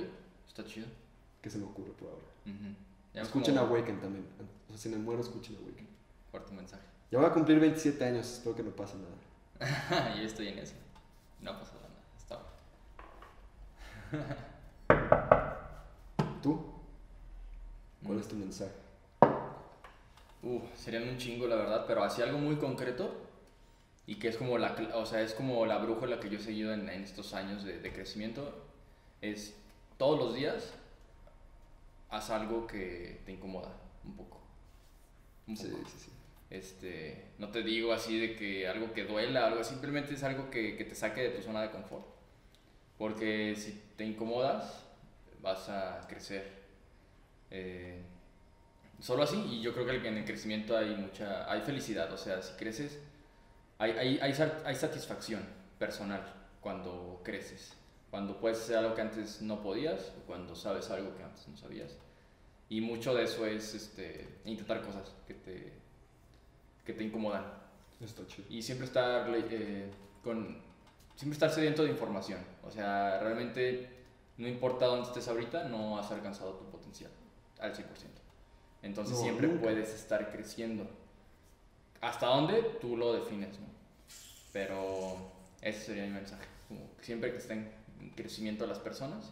[0.48, 0.88] está chido.
[1.42, 2.26] Que se me ocurre por ahora.
[3.14, 4.26] Escuchen como Awaken también.
[4.68, 5.88] O sea, si me muero, escuchen Awaken.
[6.32, 6.84] Cuarto mensaje.
[7.10, 9.16] Ya voy a cumplir 27 años, espero que no pase nada.
[10.16, 10.76] Yo estoy en eso.
[11.40, 11.90] No pasa nada.
[12.18, 12.40] Está
[14.12, 14.26] bien.
[16.42, 16.71] ¿Tú?
[18.06, 18.72] ¿Cuál es tu mensaje?
[20.44, 23.12] Uh, serían un chingo, la verdad, pero así algo muy concreto
[24.08, 26.74] y que es como la, o sea, es como la brújula que yo he seguido
[26.74, 28.66] en, en estos años de, de crecimiento,
[29.22, 29.56] es
[29.98, 30.74] todos los días
[32.10, 33.72] haz algo que te incomoda
[34.04, 34.40] un poco.
[35.48, 35.90] Un Sí, poco.
[35.90, 36.12] sí, sí.
[36.50, 40.76] Este, no te digo así de que algo que duela, algo simplemente es algo que,
[40.76, 42.06] que te saque de tu zona de confort.
[42.98, 44.86] Porque si te incomodas,
[45.42, 46.61] vas a crecer.
[47.52, 48.02] Eh,
[49.00, 52.42] solo así, y yo creo que en el crecimiento hay mucha, hay felicidad, o sea,
[52.42, 52.98] si creces,
[53.78, 54.34] hay, hay, hay,
[54.66, 55.42] hay satisfacción
[55.78, 56.22] personal
[56.62, 57.74] cuando creces,
[58.10, 61.58] cuando puedes hacer algo que antes no podías, o cuando sabes algo que antes no
[61.58, 61.98] sabías.
[62.70, 65.74] Y mucho de eso es este, intentar cosas que te,
[66.86, 67.44] que te incomodan.
[68.00, 68.48] Está chido.
[68.50, 69.92] Y siempre estar eh,
[70.24, 70.58] con
[71.16, 72.40] siempre estar sediento de información.
[72.64, 73.90] O sea, realmente
[74.38, 77.12] no importa dónde estés ahorita, no has alcanzado tu potencial
[77.62, 77.86] al 100%.
[78.82, 79.62] Entonces No, siempre nunca.
[79.62, 80.88] puedes estar creciendo.
[82.02, 82.62] ¿Hasta dónde?
[82.82, 83.68] Tú lo defines, ¿no?
[84.52, 85.32] Pero
[85.62, 86.46] ese sería mi mensaje.
[86.68, 89.32] Como siempre que estén en crecimiento las personas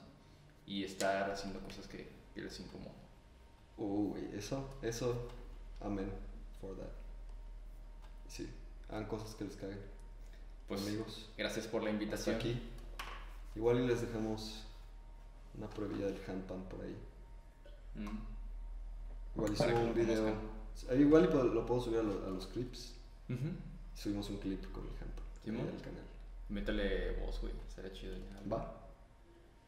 [0.66, 2.94] y estar haciendo cosas que, que les incomodan.
[3.78, 5.30] Uh, güey, eso, eso,
[5.82, 6.12] amén
[6.62, 6.90] for that.
[8.28, 8.48] Sí,
[8.90, 9.80] hagan cosas que les caguen.
[10.68, 12.36] Pues amigos, gracias por la hasta invitación.
[12.36, 12.62] aquí.
[13.56, 14.66] Igual y les dejamos
[15.58, 16.96] una pruebilla del handpan por ahí.
[17.96, 19.36] Mm.
[19.36, 20.24] Igual hizo un video.
[20.24, 21.02] Buscan.
[21.02, 22.96] Igual lo puedo subir a, los, clips.
[23.96, 25.60] Subimos un clip con el ejemplo ¿Sí, en.
[26.50, 27.54] Métele voz, güey.
[27.68, 28.50] Será chido ya.
[28.50, 28.76] Va.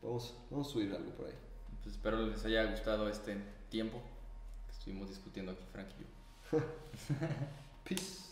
[0.02, 1.36] Vamos, vamos a subir algo por ahí.
[1.84, 3.38] Pues espero les haya gustado este
[3.70, 4.02] tiempo
[4.68, 6.60] que estuvimos discutiendo aquí, Frank y yo.
[7.84, 8.32] Peace.